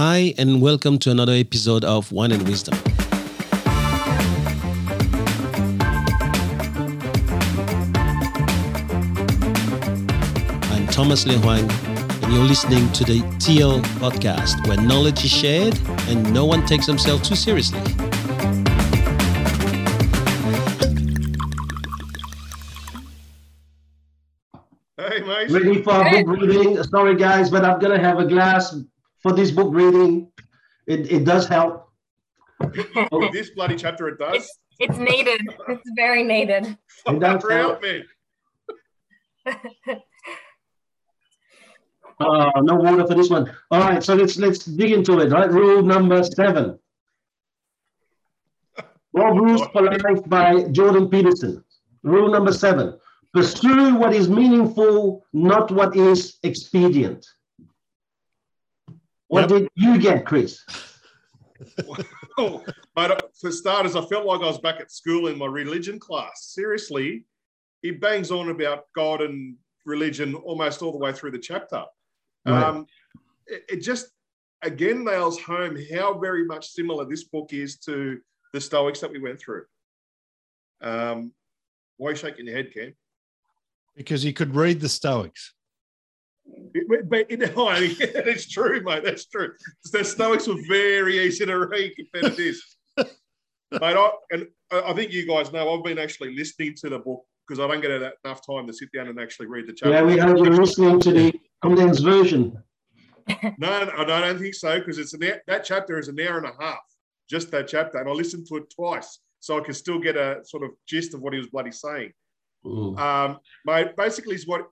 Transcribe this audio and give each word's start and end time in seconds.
Hi, 0.00 0.32
and 0.38 0.62
welcome 0.62 0.96
to 1.00 1.10
another 1.10 1.32
episode 1.32 1.82
of 1.84 2.12
Wine 2.12 2.30
and 2.30 2.46
Wisdom. 2.46 2.78
I'm 10.70 10.86
Thomas 10.86 11.26
Le 11.26 11.36
Huang, 11.38 11.68
and 12.22 12.32
you're 12.32 12.44
listening 12.44 12.92
to 12.92 13.02
the 13.02 13.22
TL 13.40 13.82
podcast, 13.98 14.64
where 14.68 14.80
knowledge 14.80 15.24
is 15.24 15.32
shared 15.32 15.76
and 16.06 16.32
no 16.32 16.44
one 16.44 16.64
takes 16.64 16.86
themselves 16.86 17.28
too 17.28 17.34
seriously. 17.34 17.80
Hey, 24.96 25.22
mate. 25.26 25.50
Ready 25.50 25.82
for 25.82 26.06
a 26.06 26.22
book 26.22 26.40
reading? 26.40 26.80
Sorry, 26.84 27.16
guys, 27.16 27.50
but 27.50 27.64
I'm 27.64 27.80
gonna 27.80 27.98
have 27.98 28.20
a 28.20 28.26
glass 28.26 28.76
for 29.22 29.32
this 29.32 29.50
book 29.50 29.72
reading. 29.72 30.30
It, 30.86 31.10
it 31.12 31.24
does 31.24 31.46
help. 31.46 31.90
In 32.60 33.30
this 33.32 33.50
bloody 33.50 33.76
chapter, 33.76 34.08
it 34.08 34.18
does. 34.18 34.48
It's 34.80 34.96
needed. 34.98 35.40
It's 35.68 35.90
very 35.96 36.22
needed. 36.24 36.76
It 37.06 37.20
does 37.20 37.42
Far 37.42 37.52
out, 37.52 37.82
help. 37.82 37.82
man. 37.82 38.04
Uh, 42.20 42.50
no 42.62 42.74
water 42.74 43.06
for 43.06 43.14
this 43.14 43.30
one. 43.30 43.48
All 43.70 43.78
right, 43.80 44.02
so 44.02 44.12
let's 44.14 44.36
let's 44.38 44.64
dig 44.64 44.90
into 44.90 45.20
it. 45.20 45.30
Right, 45.30 45.48
rule 45.52 45.82
number 45.82 46.24
seven. 46.24 46.76
Twelve 49.14 49.36
rules 49.36 49.62
for 49.72 49.82
life 49.82 50.22
by 50.26 50.64
Jordan 50.72 51.08
Peterson. 51.08 51.62
Rule 52.02 52.28
number 52.28 52.52
seven: 52.52 52.98
pursue 53.32 53.94
what 53.94 54.12
is 54.14 54.28
meaningful, 54.28 55.24
not 55.32 55.70
what 55.70 55.94
is 55.94 56.38
expedient. 56.42 57.24
What 59.28 59.48
Yep. 59.50 59.60
did 59.60 59.68
you 59.76 59.98
get, 59.98 60.26
Chris? 60.26 60.64
Oh, 62.40 62.64
but 62.94 63.10
uh, 63.10 63.18
for 63.40 63.50
starters, 63.50 63.96
I 63.96 64.04
felt 64.04 64.24
like 64.24 64.40
I 64.42 64.46
was 64.46 64.60
back 64.60 64.78
at 64.80 64.92
school 64.92 65.26
in 65.26 65.36
my 65.36 65.46
religion 65.46 65.98
class. 65.98 66.52
Seriously, 66.54 67.24
he 67.82 67.90
bangs 67.90 68.30
on 68.30 68.50
about 68.50 68.84
God 68.94 69.22
and 69.22 69.56
religion 69.84 70.36
almost 70.36 70.82
all 70.82 70.92
the 70.92 70.98
way 70.98 71.12
through 71.12 71.32
the 71.32 71.38
chapter. 71.40 71.82
Right. 72.46 72.62
Um, 72.62 72.86
it, 73.48 73.64
it 73.68 73.76
just 73.78 74.06
again 74.62 75.04
nails 75.04 75.40
home 75.40 75.76
how 75.92 76.16
very 76.18 76.44
much 76.44 76.68
similar 76.68 77.04
this 77.04 77.24
book 77.24 77.52
is 77.52 77.76
to 77.80 78.20
the 78.52 78.60
Stoics 78.60 79.00
that 79.00 79.10
we 79.10 79.18
went 79.18 79.40
through. 79.40 79.64
Um, 80.80 81.32
why 81.96 82.10
are 82.10 82.12
you 82.12 82.18
shaking 82.18 82.46
your 82.46 82.54
head, 82.56 82.72
Cam? 82.72 82.94
because 83.96 84.22
he 84.22 84.32
could 84.32 84.54
read 84.54 84.78
the 84.80 84.88
Stoics. 84.88 85.54
But, 86.88 87.08
but 87.08 87.26
it, 87.28 87.52
oh, 87.56 87.70
it's 87.78 88.48
true, 88.48 88.82
mate. 88.82 89.04
That's 89.04 89.26
true. 89.26 89.52
The 89.92 90.04
Stoics 90.04 90.46
were 90.46 90.60
very 90.68 91.18
easy 91.18 91.46
to 91.46 91.58
read 91.58 91.94
compared 91.96 92.36
to 92.36 92.42
this. 92.42 92.76
mate, 92.96 93.12
I, 93.82 94.10
and 94.30 94.46
I 94.70 94.92
think 94.92 95.12
you 95.12 95.26
guys 95.26 95.52
know 95.52 95.74
I've 95.74 95.84
been 95.84 95.98
actually 95.98 96.34
listening 96.34 96.74
to 96.76 96.90
the 96.90 96.98
book 96.98 97.24
because 97.46 97.60
I 97.60 97.66
don't 97.66 97.80
get 97.80 97.90
enough 97.90 98.46
time 98.46 98.66
to 98.66 98.72
sit 98.72 98.90
down 98.92 99.08
and 99.08 99.18
actually 99.18 99.46
read 99.46 99.66
the 99.66 99.72
chapter. 99.72 99.90
Yeah, 99.90 100.02
we 100.02 100.16
you 100.16 100.50
listening 100.50 101.00
to 101.00 101.12
the 101.12 101.40
condensed 101.62 102.04
version. 102.04 102.62
No, 103.58 103.84
no, 103.84 103.92
I 103.98 104.04
don't 104.22 104.38
think 104.38 104.54
so 104.54 104.78
because 104.78 104.96
it's 104.96 105.12
an 105.12 105.22
hour, 105.22 105.42
that 105.48 105.62
chapter 105.62 105.98
is 105.98 106.08
an 106.08 106.18
hour 106.18 106.38
and 106.38 106.46
a 106.46 106.52
half, 106.58 106.80
just 107.28 107.50
that 107.50 107.68
chapter, 107.68 107.98
and 107.98 108.08
I 108.08 108.12
listened 108.12 108.46
to 108.46 108.56
it 108.56 108.72
twice 108.74 109.18
so 109.40 109.58
I 109.58 109.60
can 109.60 109.74
still 109.74 109.98
get 109.98 110.16
a 110.16 110.40
sort 110.44 110.64
of 110.64 110.70
gist 110.86 111.12
of 111.12 111.20
what 111.20 111.34
he 111.34 111.38
was 111.38 111.48
bloody 111.48 111.70
saying. 111.70 112.12
Mm. 112.64 112.98
Um, 112.98 113.38
mate, 113.66 113.96
basically, 113.96 114.34
is 114.34 114.46
what 114.46 114.62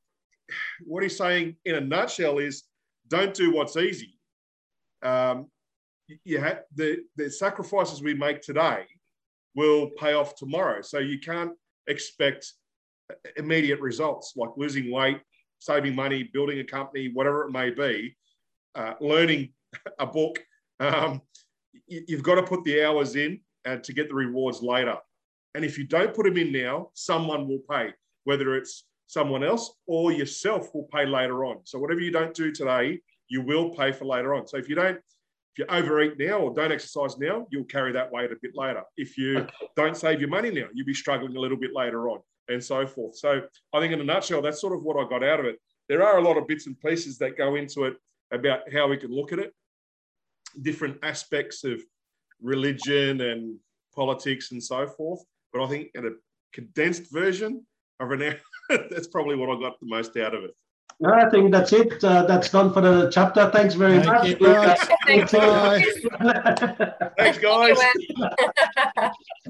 what 0.85 1.03
he's 1.03 1.17
saying 1.17 1.57
in 1.65 1.75
a 1.75 1.81
nutshell 1.81 2.39
is 2.39 2.65
don't 3.09 3.35
do 3.35 3.53
what's 3.53 3.77
easy. 3.77 4.19
Um, 5.03 5.47
you 6.25 6.39
have 6.39 6.63
the 6.75 6.99
the 7.17 7.31
sacrifices 7.31 8.03
we 8.03 8.15
make 8.15 8.41
today 8.41 8.85
will 9.55 9.91
pay 9.99 10.13
off 10.13 10.37
tomorrow, 10.37 10.83
so 10.83 10.99
you 10.99 11.19
can't 11.19 11.53
expect 11.87 12.53
immediate 13.37 13.81
results 13.81 14.35
like 14.37 14.51
losing 14.57 14.91
weight, 14.91 15.21
saving 15.59 15.95
money, 15.95 16.25
building 16.33 16.59
a 16.61 16.65
company, 16.65 17.11
whatever 17.13 17.45
it 17.47 17.53
may 17.53 17.71
be, 17.71 18.17
uh, 18.75 18.95
learning 19.01 19.53
a 19.99 20.07
book. 20.07 20.39
Um, 20.81 21.23
you, 21.87 22.05
you've 22.09 22.23
got 22.23 22.37
to 22.37 22.43
put 22.43 22.65
the 22.65 22.85
hours 22.85 23.17
in 23.17 23.41
uh, 23.65 23.77
to 23.77 23.93
get 23.93 24.09
the 24.09 24.15
rewards 24.15 24.63
later. 24.63 24.97
And 25.55 25.65
if 25.65 25.79
you 25.79 25.85
don't 25.85 26.15
put 26.15 26.25
them 26.25 26.37
in 26.37 26.53
now, 26.53 26.91
someone 26.95 27.49
will 27.49 27.63
pay, 27.71 27.93
whether 28.25 28.57
it's 28.57 28.85
someone 29.07 29.45
else 29.45 29.73
or 29.87 30.13
yourself 30.13 30.75
will 30.75 30.89
pay 30.93 31.07
later 31.07 31.45
on. 31.45 31.59
So 31.65 31.79
whatever 31.79 32.01
you 32.01 32.11
don't 32.11 32.35
do 32.35 32.53
today, 32.53 33.01
you 33.29 33.43
will 33.43 33.71
pay 33.71 33.93
for 33.93 34.05
later 34.05 34.35
on. 34.35 34.47
So 34.47 34.57
if 34.57 34.69
you 34.69 34.75
don't, 34.75 34.97
if 34.97 35.59
you 35.59 35.67
overeat 35.69 36.19
now 36.19 36.39
or 36.39 36.55
don't 36.55 36.73
exercise 36.73 37.19
now, 37.19 37.47
you'll 37.51 37.65
carry 37.65 37.93
that 37.93 38.11
weight 38.13 38.31
a 38.31 38.37
bit 38.43 38.53
later. 38.55 38.83
If 38.97 39.17
you 39.17 39.47
don't 39.75 39.97
save 39.97 40.21
your 40.21 40.29
money 40.29 40.51
now, 40.51 40.67
you'll 40.75 40.87
be 40.87 40.95
struggling 40.95 41.37
a 41.37 41.41
little 41.41 41.57
bit 41.57 41.71
later 41.75 42.09
on 42.09 42.21
and 42.49 42.63
so 42.63 42.87
forth. 42.87 43.17
So 43.17 43.43
I 43.73 43.81
think 43.81 43.93
in 43.93 44.01
a 44.01 44.05
nutshell, 44.05 44.43
that's 44.43 44.61
sort 44.61 44.75
of 44.75 44.83
what 44.83 44.97
I 44.97 45.09
got 45.09 45.25
out 45.25 45.41
of 45.41 45.47
it. 45.47 45.61
There 45.89 46.03
are 46.03 46.19
a 46.19 46.23
lot 46.23 46.37
of 46.37 46.47
bits 46.47 46.67
and 46.67 46.79
pieces 46.81 47.19
that 47.19 47.39
go 47.39 47.55
into 47.55 47.85
it 47.85 47.95
about 48.33 48.61
how 48.73 48.89
we 48.89 48.97
can 48.97 49.11
look 49.11 49.33
at 49.33 49.39
it, 49.39 49.55
different 50.63 50.99
aspects 51.03 51.65
of 51.65 51.81
religion 52.41 53.21
and 53.21 53.59
politics 53.95 54.53
and 54.53 54.63
so 54.63 54.87
forth. 54.87 55.21
But 55.53 55.65
I 55.65 55.69
think 55.69 55.91
in 55.95 56.07
a 56.07 56.11
condensed 56.53 57.13
version 57.13 57.65
of 58.01 58.11
an 58.11 58.23
hour, 58.23 58.37
that's 58.91 59.07
probably 59.09 59.37
what 59.37 59.49
I 59.57 59.61
got 59.61 59.79
the 59.81 59.87
most 59.87 60.17
out 60.17 60.35
of 60.35 60.45
it. 60.45 60.55
No, 60.99 61.13
I 61.13 61.29
think 61.29 61.53
that's 61.53 61.73
it. 61.75 62.03
Uh, 62.03 62.25
that's 62.27 62.49
done 62.51 62.73
for 62.73 62.81
the 62.81 63.11
chapter. 63.11 63.51
Thanks 63.51 63.75
very 63.75 64.01
Thank 64.03 64.07
much. 64.07 64.29
you, 64.29 64.37
guys. 64.37 64.81
Thank 65.07 65.33
you. 65.33 65.39
Thanks, 67.19 67.39
guys. 67.39 67.79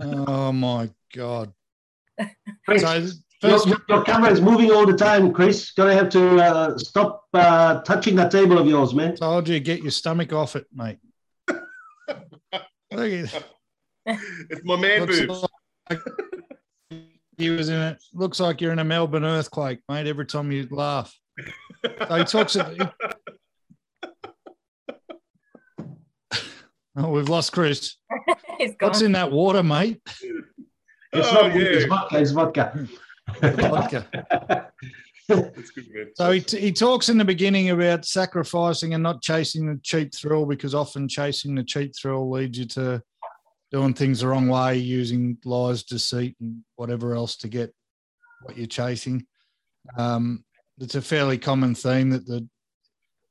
Oh 0.00 0.52
my 0.52 0.90
God. 1.14 1.52
Chris, 2.64 2.82
So 2.82 2.94
your, 2.94 3.10
first, 3.40 3.66
your- 3.66 3.82
your 3.88 4.02
camera 4.02 4.30
is 4.32 4.40
moving 4.40 4.70
all 4.72 4.86
the 4.86 4.96
time, 4.96 5.32
Chris. 5.32 5.70
Gonna 5.72 5.94
have 5.94 6.08
to 6.10 6.36
uh, 6.42 6.78
stop 6.78 7.24
uh, 7.34 7.80
touching 7.82 8.16
that 8.16 8.30
table 8.30 8.58
of 8.58 8.66
yours, 8.66 8.94
man. 8.94 9.14
told 9.14 9.48
you 9.48 9.60
get 9.60 9.82
your 9.82 9.90
stomach 9.92 10.32
off 10.32 10.56
it, 10.56 10.66
mate. 10.74 10.98
Look 11.48 11.62
at 12.92 13.00
it. 13.12 13.44
It's 14.50 14.60
my 14.64 14.76
man 14.76 15.00
looks 15.02 15.20
boobs. 15.20 15.46
like 15.90 16.00
he 17.36 17.50
was 17.50 17.68
in 17.68 17.80
it. 17.80 18.02
Looks 18.14 18.40
like 18.40 18.60
you're 18.60 18.72
in 18.72 18.78
a 18.78 18.84
Melbourne 18.84 19.24
earthquake, 19.24 19.80
mate. 19.88 20.06
Every 20.06 20.26
time 20.26 20.50
you 20.52 20.66
laugh. 20.70 21.14
So 22.08 22.14
he 22.16 22.24
talks. 22.24 22.54
He, 22.54 22.60
oh, 26.96 27.10
we've 27.10 27.28
lost 27.28 27.52
Chris. 27.52 27.96
He's 28.58 28.72
What's 28.80 29.00
gone. 29.00 29.06
in 29.06 29.12
that 29.12 29.30
water, 29.30 29.62
mate? 29.62 30.00
It's 31.12 31.28
Oh, 31.28 31.32
not 31.48 31.54
weed, 31.54 31.62
it's 31.66 31.86
vodka. 31.86 32.18
It's 32.20 32.30
vodka. 32.32 32.88
Vodka. 33.40 34.70
It's 35.28 35.70
good, 35.70 35.86
man. 35.92 36.06
So 36.14 36.30
he, 36.30 36.40
he 36.56 36.72
talks 36.72 37.08
in 37.08 37.18
the 37.18 37.24
beginning 37.24 37.70
about 37.70 38.04
sacrificing 38.04 38.94
and 38.94 39.02
not 39.02 39.22
chasing 39.22 39.66
the 39.66 39.80
cheap 39.82 40.14
thrill 40.14 40.46
because 40.46 40.74
often 40.74 41.08
chasing 41.08 41.54
the 41.54 41.64
cheap 41.64 41.92
thrill 42.00 42.30
leads 42.30 42.58
you 42.58 42.64
to 42.66 43.02
doing 43.76 43.92
things 43.92 44.20
the 44.20 44.26
wrong 44.26 44.48
way, 44.48 44.78
using 44.78 45.36
lies, 45.44 45.82
deceit, 45.82 46.34
and 46.40 46.62
whatever 46.76 47.14
else 47.14 47.36
to 47.36 47.46
get 47.46 47.74
what 48.40 48.56
you're 48.56 48.66
chasing. 48.66 49.26
Um, 49.98 50.46
it's 50.78 50.94
a 50.94 51.02
fairly 51.02 51.36
common 51.36 51.74
theme 51.74 52.08
that 52.08 52.24
the 52.24 52.48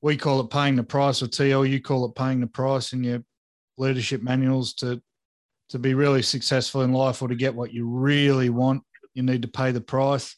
we 0.03 0.15
call 0.15 0.39
it 0.41 0.51
paying 0.51 0.75
the 0.75 0.83
price, 0.83 1.23
or 1.23 1.25
TL 1.25 1.67
you 1.67 1.81
call 1.81 2.05
it 2.05 2.13
paying 2.13 2.41
the 2.41 2.45
price 2.47 2.93
in 2.93 3.03
your 3.03 3.23
leadership 3.79 4.21
manuals 4.21 4.75
to 4.75 5.01
to 5.69 5.79
be 5.79 5.95
really 5.95 6.21
successful 6.21 6.83
in 6.83 6.93
life 6.93 7.23
or 7.23 7.27
to 7.27 7.35
get 7.35 7.55
what 7.55 7.73
you 7.73 7.89
really 7.89 8.51
want. 8.51 8.83
You 9.15 9.23
need 9.23 9.41
to 9.41 9.47
pay 9.47 9.71
the 9.71 9.81
price. 9.81 10.35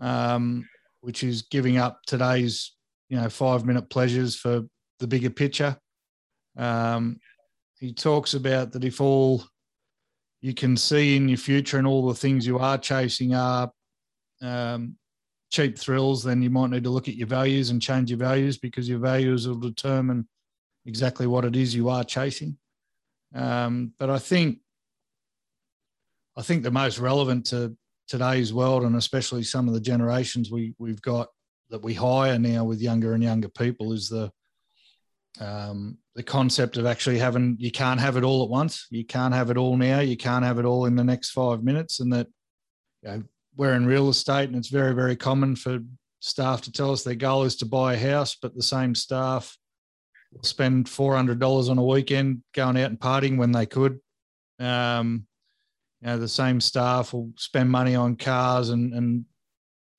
Um, 0.00 0.66
which 1.02 1.22
is 1.22 1.42
giving 1.42 1.76
up 1.76 2.00
today's 2.06 2.74
you 3.10 3.20
know 3.20 3.28
five 3.28 3.66
minute 3.66 3.90
pleasures 3.90 4.34
for 4.34 4.62
the 4.98 5.06
bigger 5.06 5.28
picture. 5.28 5.76
Um, 6.56 7.20
he 7.78 7.92
talks 7.92 8.34
about 8.34 8.72
that 8.72 8.84
if 8.84 9.00
all 9.00 9.44
you 10.40 10.54
can 10.54 10.76
see 10.76 11.16
in 11.16 11.28
your 11.28 11.38
future 11.38 11.78
and 11.78 11.86
all 11.86 12.06
the 12.06 12.14
things 12.14 12.46
you 12.46 12.58
are 12.58 12.78
chasing 12.78 13.34
are 13.34 13.70
um, 14.42 14.96
cheap 15.50 15.78
thrills, 15.78 16.22
then 16.22 16.42
you 16.42 16.50
might 16.50 16.70
need 16.70 16.84
to 16.84 16.90
look 16.90 17.08
at 17.08 17.16
your 17.16 17.26
values 17.26 17.70
and 17.70 17.80
change 17.80 18.10
your 18.10 18.18
values 18.18 18.58
because 18.58 18.88
your 18.88 18.98
values 18.98 19.46
will 19.46 19.58
determine 19.58 20.26
exactly 20.84 21.26
what 21.26 21.44
it 21.44 21.56
is 21.56 21.74
you 21.74 21.88
are 21.88 22.04
chasing. 22.04 22.56
Um, 23.34 23.92
but 23.98 24.10
I 24.10 24.18
think 24.18 24.58
I 26.36 26.42
think 26.42 26.62
the 26.62 26.70
most 26.70 26.98
relevant 26.98 27.46
to 27.46 27.76
today's 28.08 28.52
world 28.52 28.84
and 28.84 28.96
especially 28.96 29.42
some 29.42 29.66
of 29.68 29.74
the 29.74 29.80
generations 29.80 30.50
we 30.50 30.74
we've 30.78 31.02
got 31.02 31.28
that 31.70 31.82
we 31.82 31.92
hire 31.92 32.38
now 32.38 32.64
with 32.64 32.80
younger 32.80 33.14
and 33.14 33.22
younger 33.22 33.48
people 33.48 33.92
is 33.92 34.08
the 34.08 34.30
um, 35.40 35.98
the 36.16 36.22
concept 36.22 36.76
of 36.76 36.86
actually 36.86 37.18
having 37.18 37.56
you 37.58 37.70
can't 37.70 38.00
have 38.00 38.16
it 38.16 38.24
all 38.24 38.42
at 38.42 38.50
once 38.50 38.86
you 38.90 39.04
can't 39.04 39.34
have 39.34 39.50
it 39.50 39.56
all 39.56 39.76
now 39.76 40.00
you 40.00 40.16
can't 40.16 40.44
have 40.44 40.58
it 40.58 40.64
all 40.64 40.86
in 40.86 40.96
the 40.96 41.04
next 41.04 41.30
five 41.30 41.62
minutes 41.62 42.00
and 42.00 42.12
that 42.12 42.26
you 43.02 43.10
know, 43.10 43.22
we're 43.56 43.74
in 43.74 43.86
real 43.86 44.08
estate 44.08 44.48
and 44.48 44.56
it's 44.56 44.68
very 44.68 44.94
very 44.94 45.14
common 45.14 45.54
for 45.54 45.78
staff 46.20 46.62
to 46.62 46.72
tell 46.72 46.90
us 46.90 47.04
their 47.04 47.14
goal 47.14 47.44
is 47.44 47.54
to 47.54 47.66
buy 47.66 47.94
a 47.94 47.98
house 47.98 48.34
but 48.40 48.54
the 48.56 48.62
same 48.62 48.94
staff 48.94 49.56
spend 50.42 50.88
four 50.88 51.14
hundred 51.14 51.38
dollars 51.38 51.68
on 51.68 51.78
a 51.78 51.84
weekend 51.84 52.42
going 52.54 52.76
out 52.76 52.90
and 52.90 53.00
partying 53.00 53.36
when 53.36 53.52
they 53.52 53.66
could. 53.66 54.00
Um, 54.58 55.26
you 56.00 56.08
know, 56.08 56.18
the 56.18 56.28
same 56.28 56.60
staff 56.60 57.12
will 57.12 57.32
spend 57.36 57.70
money 57.70 57.94
on 57.94 58.16
cars 58.16 58.70
and 58.70 58.92
and 58.94 59.24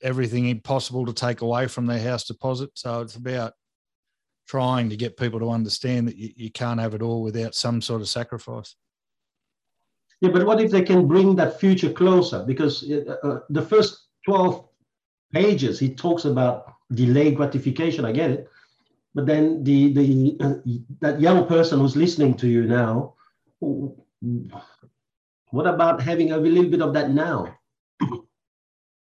everything 0.01 0.59
possible 0.61 1.05
to 1.05 1.13
take 1.13 1.41
away 1.41 1.67
from 1.67 1.87
their 1.87 1.99
house 1.99 2.25
deposit. 2.25 2.69
So 2.75 3.01
it's 3.01 3.15
about 3.15 3.53
trying 4.47 4.89
to 4.89 4.97
get 4.97 5.17
people 5.17 5.39
to 5.39 5.49
understand 5.49 6.07
that 6.07 6.15
you, 6.15 6.31
you 6.35 6.51
can't 6.51 6.79
have 6.79 6.93
it 6.93 7.01
all 7.01 7.21
without 7.21 7.53
some 7.53 7.81
sort 7.81 8.01
of 8.01 8.09
sacrifice. 8.09 8.75
Yeah, 10.21 10.29
but 10.29 10.45
what 10.45 10.61
if 10.61 10.71
they 10.71 10.81
can 10.81 11.07
bring 11.07 11.35
that 11.35 11.59
future 11.59 11.91
closer? 11.91 12.43
Because 12.43 12.89
uh, 12.89 13.17
uh, 13.23 13.39
the 13.49 13.61
first 13.61 14.07
12 14.25 14.67
pages, 15.31 15.79
he 15.79 15.93
talks 15.93 16.25
about 16.25 16.73
delayed 16.93 17.35
gratification. 17.35 18.05
I 18.05 18.13
get 18.13 18.31
it. 18.31 18.49
But 19.13 19.25
then 19.25 19.63
the, 19.63 19.93
the 19.93 20.37
uh, 20.39 20.53
that 21.01 21.21
young 21.21 21.47
person 21.47 21.79
who's 21.79 21.95
listening 21.95 22.35
to 22.35 22.47
you 22.47 22.65
now, 22.65 23.13
what 23.59 25.67
about 25.67 26.01
having 26.01 26.31
a 26.31 26.37
little 26.37 26.69
bit 26.69 26.81
of 26.81 26.93
that 26.93 27.11
now? 27.11 27.55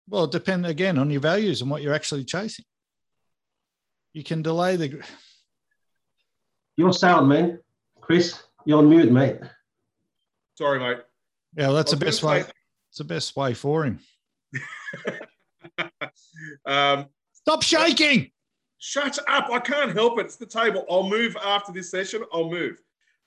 Well, 0.08 0.25
it 0.25 0.32
depends 0.32 0.69
again 0.69 0.98
on 0.98 1.10
your 1.10 1.20
values 1.20 1.60
and 1.60 1.70
what 1.70 1.82
you're 1.82 1.94
actually 1.94 2.25
chasing. 2.25 2.64
You 4.12 4.25
can 4.25 4.43
delay 4.43 4.76
the. 4.76 5.02
Your 6.76 6.93
sound, 6.93 7.28
man. 7.28 7.60
Chris, 8.00 8.43
you're 8.64 8.78
on 8.78 8.88
mute, 8.88 9.12
mate. 9.12 9.38
Sorry, 10.56 10.78
mate. 10.78 10.99
Yeah, 11.56 11.69
well, 11.69 11.76
that's 11.76 11.90
the 11.90 11.96
best 11.96 12.22
way. 12.22 12.43
Say... 12.43 12.50
It's 12.90 12.99
the 12.99 13.05
best 13.05 13.37
way 13.37 13.55
for 13.55 13.84
him. 13.84 14.00
um, 16.66 17.06
Stop 17.32 17.62
shaking. 17.62 18.31
Shut 18.78 19.19
up. 19.28 19.50
I 19.50 19.58
can't 19.58 19.93
help 19.93 20.19
it. 20.19 20.26
It's 20.26 20.37
the 20.37 20.46
table. 20.46 20.87
I'll 20.90 21.08
move 21.08 21.37
after 21.43 21.72
this 21.72 21.90
session. 21.90 22.22
I'll 22.32 22.50
move. 22.50 22.81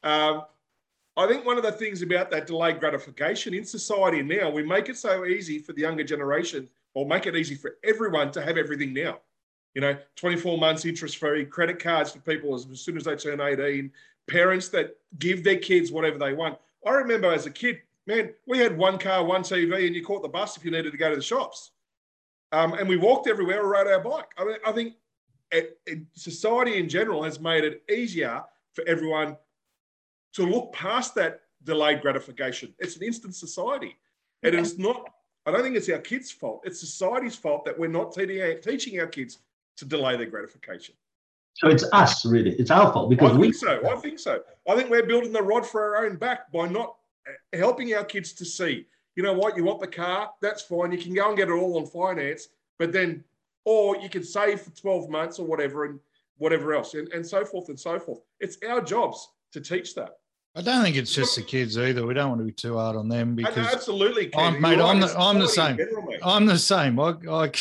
Um, 0.04 0.44
I 1.18 1.28
think 1.28 1.46
one 1.46 1.58
of 1.58 1.64
the 1.64 1.72
things 1.72 2.02
about 2.02 2.32
that 2.32 2.48
delayed 2.48 2.80
gratification 2.80 3.54
in 3.54 3.66
society 3.66 4.22
now, 4.24 4.50
we 4.50 4.64
make 4.64 4.90
it 4.90 4.98
so 4.98 5.26
easy 5.26 5.60
for 5.60 5.74
the 5.74 5.82
younger 5.82 6.04
generation 6.04 6.70
or 6.94 7.06
make 7.06 7.26
it 7.26 7.36
easy 7.36 7.56
for 7.56 7.76
everyone 7.84 8.32
to 8.32 8.42
have 8.42 8.58
everything 8.58 8.94
now. 8.94 9.20
You 9.74 9.82
know, 9.82 9.98
24 10.18 10.58
months 10.58 10.86
interest 10.86 11.18
free, 11.18 11.46
credit 11.46 11.80
cards 11.80 12.12
for 12.12 12.20
people 12.20 12.54
as, 12.54 12.68
as 12.70 12.82
soon 12.82 12.98
as 12.98 13.06
they 13.06 13.16
turn 13.16 13.40
18, 13.40 13.92
parents 14.28 14.70
that 14.70 14.98
give 15.18 15.44
their 15.44 15.58
kids 15.58 15.92
whatever 15.92 16.18
they 16.18 16.34
want. 16.34 16.58
I 16.86 16.92
remember 16.92 17.32
as 17.32 17.46
a 17.46 17.52
kid, 17.52 17.80
man, 18.06 18.34
we 18.48 18.58
had 18.58 18.78
one 18.78 18.98
car, 18.98 19.24
one 19.24 19.44
TV, 19.44 19.88
and 19.88 19.96
you 19.96 20.04
caught 20.04 20.24
the 20.24 20.30
bus 20.30 20.58
if 20.58 20.66
you 20.66 20.72
needed 20.72 20.92
to 20.92 20.98
go 20.98 21.10
to 21.10 21.16
the 21.16 21.22
shops. 21.22 21.72
Um, 22.52 22.74
and 22.74 22.88
we 22.90 22.98
walked 22.98 23.28
everywhere 23.28 23.64
or 23.64 23.70
rode 23.70 23.88
our 23.88 24.02
bike. 24.02 24.32
I 24.38 24.44
mean, 24.44 24.58
I 24.66 24.72
think 24.74 24.96
it, 25.52 25.80
it, 25.86 26.00
society 26.14 26.78
in 26.78 26.90
general 26.90 27.24
has 27.24 27.40
made 27.40 27.64
it 27.64 27.84
easier 27.90 28.44
for 28.74 28.84
everyone 28.88 29.38
to 30.34 30.46
look 30.46 30.74
past 30.74 31.16
that 31.16 31.42
delayed 31.64 32.02
gratification. 32.02 32.74
It's 32.80 32.98
an 32.98 33.04
instant 33.04 33.36
society. 33.36 33.98
And 34.44 34.56
it's 34.56 34.78
not, 34.78 35.14
I 35.46 35.52
don't 35.52 35.62
think 35.62 35.76
it's 35.76 35.90
our 35.90 36.00
kids' 36.00 36.32
fault. 36.32 36.62
It's 36.66 36.80
society's 36.80 37.36
fault 37.36 37.64
that 37.66 37.78
we're 37.78 37.88
not 37.88 38.14
teaching 38.14 39.00
our 39.00 39.08
kids 39.08 39.40
to 39.82 39.86
delay 39.86 40.16
their 40.16 40.28
gratification. 40.28 40.94
So 41.56 41.68
it's 41.68 41.84
us, 41.92 42.24
really. 42.24 42.52
It's 42.52 42.70
our 42.70 42.94
fault 42.94 43.10
because 43.10 43.32
I 43.32 43.38
we. 43.38 43.48
think 43.48 43.56
so. 43.56 43.90
I 43.90 43.96
think 43.96 44.20
so. 44.20 44.40
I 44.70 44.76
think 44.76 44.92
we're 44.92 45.06
building 45.06 45.34
the 45.34 45.42
rod 45.42 45.66
for 45.66 45.84
our 45.84 46.06
own 46.06 46.16
back 46.16 46.52
by 46.52 46.68
not 46.68 46.96
uh, 47.28 47.58
helping 47.58 47.94
our 47.96 48.06
kids 48.06 48.32
to 48.34 48.46
see. 48.46 48.86
You 49.16 49.24
know 49.24 49.34
what? 49.34 49.58
You 49.58 49.64
want 49.64 49.82
the 49.82 49.88
car? 49.88 50.30
That's 50.40 50.62
fine. 50.62 50.92
You 50.92 51.00
can 51.00 51.14
go 51.16 51.28
and 51.28 51.36
get 51.36 51.50
it 51.50 51.54
all 51.54 51.78
on 51.78 51.88
finance, 51.88 52.50
but 52.78 52.94
then, 52.94 53.24
or 53.66 53.98
you 53.98 54.08
can 54.08 54.24
save 54.24 54.62
for 54.62 54.70
twelve 54.70 55.10
months 55.10 55.40
or 55.40 55.48
whatever, 55.48 55.86
and 55.86 56.00
whatever 56.38 56.74
else, 56.76 56.94
and, 56.94 57.10
and 57.10 57.26
so 57.26 57.44
forth 57.44 57.70
and 57.70 57.80
so 57.80 58.00
forth. 58.00 58.20
It's 58.40 58.58
our 58.68 58.82
jobs 58.82 59.32
to 59.52 59.60
teach 59.60 59.96
that. 59.96 60.12
I 60.56 60.62
don't 60.62 60.84
think 60.84 60.96
it's 60.96 61.14
just 61.14 61.36
the 61.36 61.42
kids 61.42 61.78
either. 61.78 62.06
We 62.06 62.14
don't 62.14 62.30
want 62.30 62.42
to 62.42 62.46
be 62.46 62.52
too 62.52 62.78
hard 62.78 62.96
on 62.96 63.10
them 63.10 63.36
because 63.36 63.74
absolutely, 63.74 64.30
I'm, 64.36 64.62
mate. 64.62 64.80
I'm 64.80 65.00
the, 65.00 65.14
I'm 65.18 65.40
the 65.40 65.48
same. 65.48 65.78
I'm 66.24 66.46
the 66.46 66.60
same. 66.60 67.00
I, 67.00 67.16
I, 67.30 67.52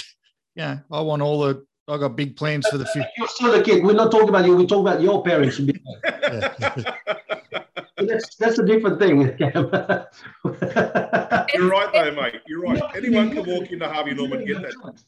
yeah, 0.54 0.78
I 0.90 1.00
want 1.00 1.22
all 1.22 1.40
the 1.40 1.64
I 1.90 1.98
got 1.98 2.16
big 2.16 2.36
plans 2.36 2.68
for 2.68 2.78
the 2.78 2.86
future. 2.86 3.08
You're 3.18 3.28
still 3.28 3.54
a 3.54 3.62
kid. 3.62 3.84
We're 3.84 3.92
not 3.94 4.12
talking 4.12 4.28
about 4.28 4.46
you. 4.46 4.56
We're 4.56 4.66
talking 4.66 4.86
about 4.86 5.02
your 5.02 5.24
parents. 5.24 5.56
that's 7.96 8.36
that's 8.36 8.58
a 8.58 8.64
different 8.64 9.00
thing. 9.00 9.20
You're 11.54 11.68
right, 11.68 11.90
though, 11.92 12.14
mate. 12.14 12.40
You're 12.46 12.60
right. 12.60 12.82
Anyone 12.94 13.30
can 13.30 13.44
walk 13.44 13.72
into 13.72 13.88
Harvey 13.88 14.14
Norman 14.14 14.38
and 14.38 14.46
get 14.46 14.62
that. 14.62 15.02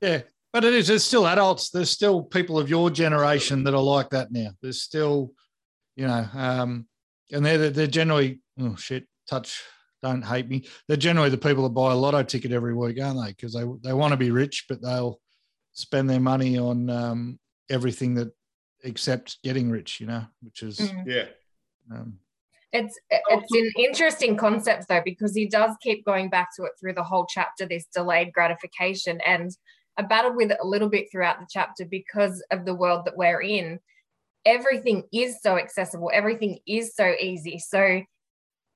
Yeah, 0.00 0.20
but 0.52 0.64
it 0.64 0.74
is. 0.74 0.88
There's 0.88 1.04
still 1.04 1.26
adults. 1.26 1.70
There's 1.70 1.90
still 1.90 2.22
people 2.22 2.58
of 2.58 2.68
your 2.68 2.90
generation 2.90 3.64
that 3.64 3.74
are 3.74 3.82
like 3.82 4.10
that 4.10 4.30
now. 4.30 4.50
There's 4.62 4.82
still, 4.82 5.32
you 5.96 6.06
know, 6.06 6.26
um, 6.32 6.86
and 7.32 7.44
they're 7.44 7.70
they're 7.70 7.86
generally 7.86 8.40
oh 8.60 8.76
shit. 8.76 9.06
Touch. 9.28 9.62
Don't 10.02 10.24
hate 10.24 10.48
me. 10.48 10.66
They're 10.88 10.96
generally 10.96 11.28
the 11.28 11.36
people 11.36 11.64
that 11.64 11.70
buy 11.70 11.92
a 11.92 11.94
lotto 11.94 12.22
ticket 12.22 12.52
every 12.52 12.74
week, 12.74 12.98
aren't 13.02 13.22
they? 13.22 13.32
Because 13.32 13.52
they 13.52 13.64
they 13.82 13.92
want 13.92 14.12
to 14.12 14.16
be 14.16 14.30
rich, 14.30 14.64
but 14.68 14.80
they'll 14.80 15.20
spend 15.80 16.08
their 16.08 16.20
money 16.20 16.58
on 16.58 16.90
um, 16.90 17.38
everything 17.68 18.14
that 18.14 18.32
except 18.84 19.42
getting 19.42 19.70
rich, 19.70 20.00
you 20.00 20.06
know, 20.06 20.24
which 20.42 20.62
is 20.62 20.78
mm. 20.78 21.04
yeah. 21.06 21.26
Um, 21.92 22.18
it's 22.72 22.98
it's 23.10 23.52
an 23.52 23.72
interesting 23.76 24.36
concept 24.36 24.86
though 24.88 25.02
because 25.04 25.34
he 25.34 25.46
does 25.46 25.74
keep 25.82 26.04
going 26.04 26.28
back 26.28 26.50
to 26.56 26.64
it 26.64 26.72
through 26.78 26.94
the 26.94 27.02
whole 27.02 27.26
chapter. 27.28 27.66
This 27.66 27.86
delayed 27.92 28.32
gratification, 28.32 29.20
and 29.26 29.50
I 29.96 30.02
battled 30.02 30.36
with 30.36 30.52
it 30.52 30.58
a 30.62 30.66
little 30.66 30.88
bit 30.88 31.08
throughout 31.10 31.40
the 31.40 31.48
chapter 31.50 31.84
because 31.84 32.42
of 32.50 32.64
the 32.64 32.74
world 32.74 33.06
that 33.06 33.16
we're 33.16 33.42
in. 33.42 33.80
Everything 34.46 35.02
is 35.12 35.42
so 35.42 35.58
accessible. 35.58 36.10
Everything 36.14 36.60
is 36.66 36.94
so 36.94 37.12
easy. 37.20 37.58
So 37.58 38.02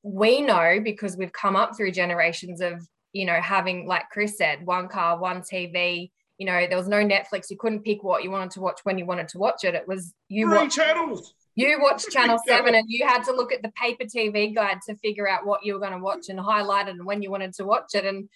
we 0.03 0.43
know 0.43 0.81
because 0.83 1.17
we've 1.17 1.33
come 1.33 1.57
up 1.57 1.77
through 1.77 1.93
generations 1.93 2.61
of 2.61 2.87
you 3.13 3.25
know 3.27 3.41
having 3.41 3.87
like 3.87 4.11
Chris 4.11 4.37
said, 4.37 4.67
one 4.67 4.89
car, 4.89 5.19
one 5.19 5.43
TV, 5.43 6.11
you 6.39 6.47
know, 6.47 6.67
there 6.69 6.77
was 6.77 6.89
no 6.89 7.05
Netflix. 7.05 7.51
You 7.51 7.57
couldn't 7.57 7.85
pick 7.85 8.03
what 8.03 8.25
you 8.25 8.31
wanted 8.31 8.51
to 8.53 8.61
watch 8.61 8.81
when 8.83 8.99
you 8.99 9.07
wanted 9.07 9.29
to 9.29 9.39
watch 9.39 9.65
it. 9.65 9.75
It 9.75 9.87
was 9.87 10.13
you 10.29 10.51
watch 10.51 10.75
channels. 10.75 11.35
You 11.57 11.79
watched 11.81 12.09
Channel 12.13 12.39
Seven, 12.47 12.75
and 12.75 12.87
you 12.89 13.07
had 13.07 13.23
to 13.25 13.33
look 13.33 13.53
at 13.53 13.63
the 13.63 13.73
paper 13.81 14.05
TV 14.05 14.55
guide 14.55 14.79
to 14.89 14.97
figure 14.97 15.29
out 15.29 15.47
what 15.47 15.65
you 15.65 15.75
were 15.75 15.81
going 15.81 15.93
to 15.93 15.99
watch 15.99 16.29
and 16.29 16.41
highlight 16.41 16.89
it 16.89 16.97
and 16.97 17.07
when 17.07 17.23
you 17.23 17.31
wanted 17.31 17.55
to 17.55 17.65
watch 17.65 17.95
it. 17.95 18.05
And 18.05 18.29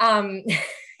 um, 0.00 0.42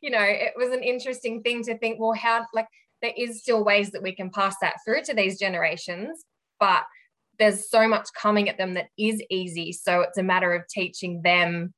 you 0.00 0.10
know, 0.10 0.22
it 0.22 0.52
was 0.56 0.70
an 0.70 0.82
interesting 0.82 1.42
thing 1.42 1.64
to 1.64 1.76
think. 1.78 1.98
Well, 1.98 2.12
how 2.12 2.46
like 2.54 2.68
there 3.00 3.12
is 3.16 3.40
still 3.40 3.64
ways 3.64 3.90
that 3.90 4.02
we 4.02 4.14
can 4.14 4.30
pass 4.30 4.54
that 4.60 4.76
through 4.84 5.02
to 5.02 5.14
these 5.14 5.38
generations, 5.38 6.24
but 6.60 6.84
there's 7.38 7.68
so 7.68 7.88
much 7.88 8.08
coming 8.16 8.48
at 8.48 8.58
them 8.58 8.74
that 8.74 8.86
is 8.96 9.20
easy. 9.28 9.72
So 9.72 10.02
it's 10.02 10.18
a 10.18 10.22
matter 10.22 10.54
of 10.54 10.68
teaching 10.68 11.22
them 11.22 11.74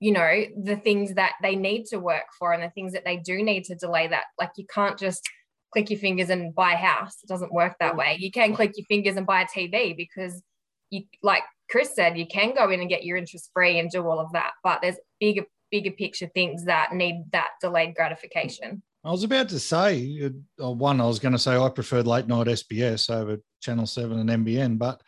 you 0.00 0.12
know 0.12 0.44
the 0.62 0.76
things 0.76 1.14
that 1.14 1.34
they 1.42 1.56
need 1.56 1.84
to 1.86 1.98
work 1.98 2.24
for 2.38 2.52
and 2.52 2.62
the 2.62 2.70
things 2.70 2.92
that 2.94 3.04
they 3.04 3.18
do 3.18 3.42
need 3.42 3.64
to 3.64 3.74
delay 3.74 4.08
that. 4.08 4.24
Like 4.38 4.52
you 4.56 4.66
can't 4.72 4.98
just 4.98 5.28
click 5.72 5.90
your 5.90 6.00
fingers 6.00 6.30
and 6.30 6.54
buy 6.54 6.72
a 6.72 6.76
house. 6.76 7.16
It 7.22 7.28
doesn't 7.28 7.52
work 7.52 7.76
that 7.78 7.96
way. 7.96 8.16
You 8.18 8.30
can 8.30 8.54
click 8.54 8.72
your 8.76 8.86
fingers 8.86 9.16
and 9.16 9.26
buy 9.26 9.42
a 9.42 9.46
tv 9.46 9.96
because 9.96 10.42
you 10.90 11.04
like 11.22 11.44
chris 11.70 11.94
said 11.94 12.18
you 12.18 12.26
can 12.26 12.52
go 12.52 12.68
in 12.70 12.80
and 12.80 12.88
get 12.88 13.04
your 13.04 13.16
interest 13.16 13.50
free 13.54 13.78
and 13.78 13.88
do 13.90 14.04
all 14.04 14.18
of 14.18 14.32
that 14.32 14.50
but 14.64 14.80
there's 14.82 14.96
bigger 15.20 15.44
bigger 15.70 15.90
picture 15.90 16.28
things 16.34 16.64
that 16.64 16.92
need 16.92 17.24
that 17.32 17.50
delayed 17.60 17.94
gratification. 17.94 18.82
I 19.04 19.10
was 19.10 19.24
about 19.24 19.48
to 19.50 19.58
say, 19.58 20.30
uh, 20.62 20.70
one, 20.70 21.00
I 21.00 21.06
was 21.06 21.18
going 21.18 21.32
to 21.32 21.38
say 21.38 21.56
I 21.56 21.68
preferred 21.70 22.06
late 22.06 22.26
night 22.26 22.48
SBS 22.48 23.08
over 23.08 23.38
Channel 23.62 23.86
7 23.86 24.18
and 24.18 24.46
NBN, 24.46 24.78
but 24.78 25.00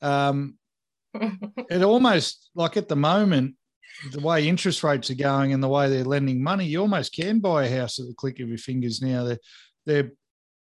um, 0.00 0.56
it 1.14 1.82
almost 1.82 2.50
like 2.54 2.76
at 2.76 2.88
the 2.88 2.96
moment, 2.96 3.56
the 4.12 4.20
way 4.20 4.46
interest 4.46 4.82
rates 4.82 5.10
are 5.10 5.14
going 5.14 5.52
and 5.52 5.62
the 5.62 5.68
way 5.68 5.88
they're 5.88 6.04
lending 6.04 6.42
money, 6.42 6.66
you 6.66 6.80
almost 6.80 7.14
can 7.14 7.38
buy 7.38 7.64
a 7.64 7.76
house 7.76 7.98
at 7.98 8.06
the 8.06 8.14
click 8.14 8.40
of 8.40 8.48
your 8.48 8.58
fingers 8.58 9.00
now. 9.00 9.24
They're, 9.24 9.38
they're 9.86 10.12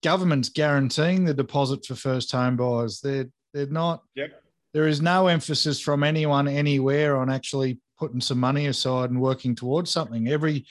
government's 0.02 0.49
guaranteeing 0.49 1.25
the 1.25 1.34
deposit 1.34 1.84
for 1.84 1.94
first 1.94 2.32
home 2.32 2.56
buyers. 2.56 3.00
They're 3.00 3.28
they're 3.52 3.66
not. 3.66 4.02
Yep. 4.14 4.42
There 4.72 4.87
is 4.87 5.02
no 5.02 5.26
emphasis 5.26 5.80
from 5.80 6.04
anyone 6.04 6.46
anywhere 6.46 7.16
on 7.16 7.28
actually 7.30 7.80
putting 7.99 8.20
some 8.20 8.38
money 8.38 8.66
aside 8.66 9.10
and 9.10 9.20
working 9.20 9.54
towards 9.54 9.90
something. 9.90 10.28
Every 10.28 10.66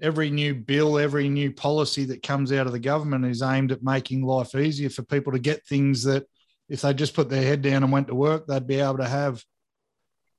every 0.00 0.30
new 0.30 0.54
bill, 0.54 0.98
every 0.98 1.28
new 1.28 1.52
policy 1.52 2.04
that 2.06 2.22
comes 2.22 2.52
out 2.52 2.66
of 2.66 2.72
the 2.72 2.78
government 2.80 3.24
is 3.24 3.42
aimed 3.42 3.70
at 3.70 3.84
making 3.84 4.22
life 4.22 4.54
easier 4.54 4.90
for 4.90 5.02
people 5.02 5.32
to 5.32 5.38
get 5.38 5.64
things 5.66 6.02
that 6.04 6.26
if 6.68 6.80
they 6.80 6.92
just 6.94 7.14
put 7.14 7.28
their 7.28 7.42
head 7.42 7.62
down 7.62 7.84
and 7.84 7.92
went 7.92 8.08
to 8.08 8.14
work, 8.14 8.46
they'd 8.46 8.66
be 8.66 8.80
able 8.80 8.96
to 8.96 9.08
have 9.08 9.44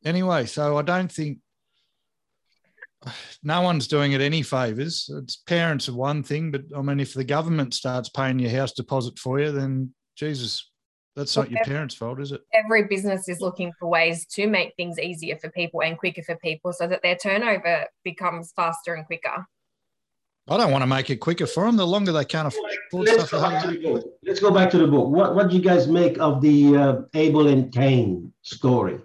anyway. 0.03 0.45
So 0.45 0.77
I 0.77 0.81
don't 0.81 1.11
think 1.11 1.37
no 3.43 3.61
one's 3.61 3.87
doing 3.87 4.13
it 4.13 4.21
any 4.21 4.41
favors. 4.41 5.09
It's 5.21 5.37
parents 5.37 5.89
are 5.89 5.93
one 5.93 6.23
thing, 6.23 6.51
but 6.51 6.63
I 6.75 6.81
mean, 6.81 6.99
if 6.99 7.13
the 7.13 7.23
government 7.23 7.73
starts 7.73 8.09
paying 8.09 8.39
your 8.39 8.51
house 8.51 8.71
deposit 8.73 9.19
for 9.19 9.39
you, 9.39 9.51
then 9.51 9.93
Jesus, 10.15 10.69
that's 11.15 11.35
not 11.35 11.51
your 11.51 11.63
parents' 11.63 11.95
fault, 11.95 12.19
is 12.19 12.31
it? 12.31 12.41
Every 12.53 12.83
business 12.83 13.27
is 13.27 13.41
looking 13.41 13.71
for 13.79 13.87
ways 13.87 14.25
to 14.33 14.47
make 14.47 14.73
things 14.75 14.99
easier 14.99 15.37
for 15.37 15.49
people 15.49 15.81
and 15.81 15.97
quicker 15.97 16.23
for 16.23 16.35
people 16.37 16.73
so 16.73 16.87
that 16.87 17.01
their 17.03 17.15
turnover 17.15 17.85
becomes 18.03 18.51
faster 18.55 18.93
and 18.93 19.05
quicker. 19.05 19.45
I 20.49 20.57
don't 20.57 20.71
want 20.71 20.81
to 20.81 20.87
make 20.87 21.09
it 21.09 21.17
quicker 21.17 21.47
for 21.47 21.65
them. 21.65 21.77
The 21.77 21.87
longer 21.87 22.11
they 22.11 22.25
can't 22.25 22.47
afford 22.47 22.71
Let's 22.91 23.29
stuff. 23.29 23.31
go, 23.31 23.41
back 23.41 23.63
to 23.63 23.71
the 23.71 23.79
book. 23.81 24.13
Let's 24.23 24.39
go 24.41 24.51
back 24.51 24.69
to 24.71 24.77
the 24.77 24.87
book. 24.87 25.07
What 25.07 25.35
what 25.35 25.49
do 25.49 25.55
you 25.55 25.61
guys 25.61 25.87
make 25.87 26.17
of 26.19 26.41
the 26.41 26.75
uh, 26.75 27.01
Abel 27.13 27.47
and 27.47 27.71
Cain 27.71 28.33
story? 28.41 28.99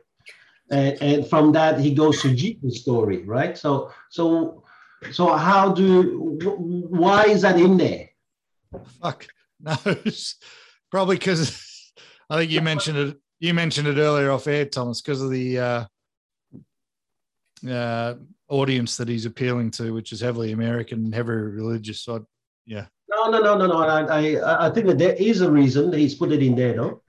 And, 0.70 1.02
and 1.02 1.26
from 1.26 1.52
that 1.52 1.80
he 1.80 1.94
goes 1.94 2.20
to 2.22 2.34
Jesus' 2.34 2.80
story, 2.80 3.24
right? 3.24 3.56
So 3.56 3.90
so 4.10 4.64
so 5.12 5.34
how 5.34 5.72
do 5.72 6.38
wh- 6.42 6.60
why 6.90 7.24
is 7.24 7.42
that 7.42 7.58
in 7.58 7.76
there? 7.76 8.10
Fuck 9.00 9.26
knows. 9.60 10.36
Probably 10.90 11.16
because 11.16 11.92
I 12.30 12.38
think 12.38 12.50
you 12.50 12.60
mentioned 12.60 12.98
it. 12.98 13.16
You 13.40 13.54
mentioned 13.54 13.86
it 13.86 13.98
earlier 13.98 14.30
off 14.30 14.48
air, 14.48 14.64
Thomas, 14.64 15.00
because 15.00 15.22
of 15.22 15.30
the 15.30 15.58
uh, 15.58 15.84
uh, 17.68 18.14
audience 18.48 18.96
that 18.96 19.08
he's 19.08 19.26
appealing 19.26 19.70
to, 19.72 19.92
which 19.94 20.12
is 20.12 20.20
heavily 20.20 20.52
American 20.52 21.12
heavily 21.12 21.36
religious. 21.36 22.02
So, 22.02 22.26
yeah. 22.66 22.86
No, 23.08 23.30
no, 23.30 23.40
no, 23.40 23.56
no, 23.56 23.66
no. 23.66 23.78
I, 23.78 24.02
I, 24.02 24.66
I 24.66 24.70
think 24.70 24.86
that 24.86 24.98
there 24.98 25.14
is 25.14 25.40
a 25.40 25.50
reason 25.50 25.90
that 25.90 25.98
he's 25.98 26.14
put 26.14 26.32
it 26.32 26.42
in 26.42 26.56
there, 26.56 26.74
no? 26.74 27.02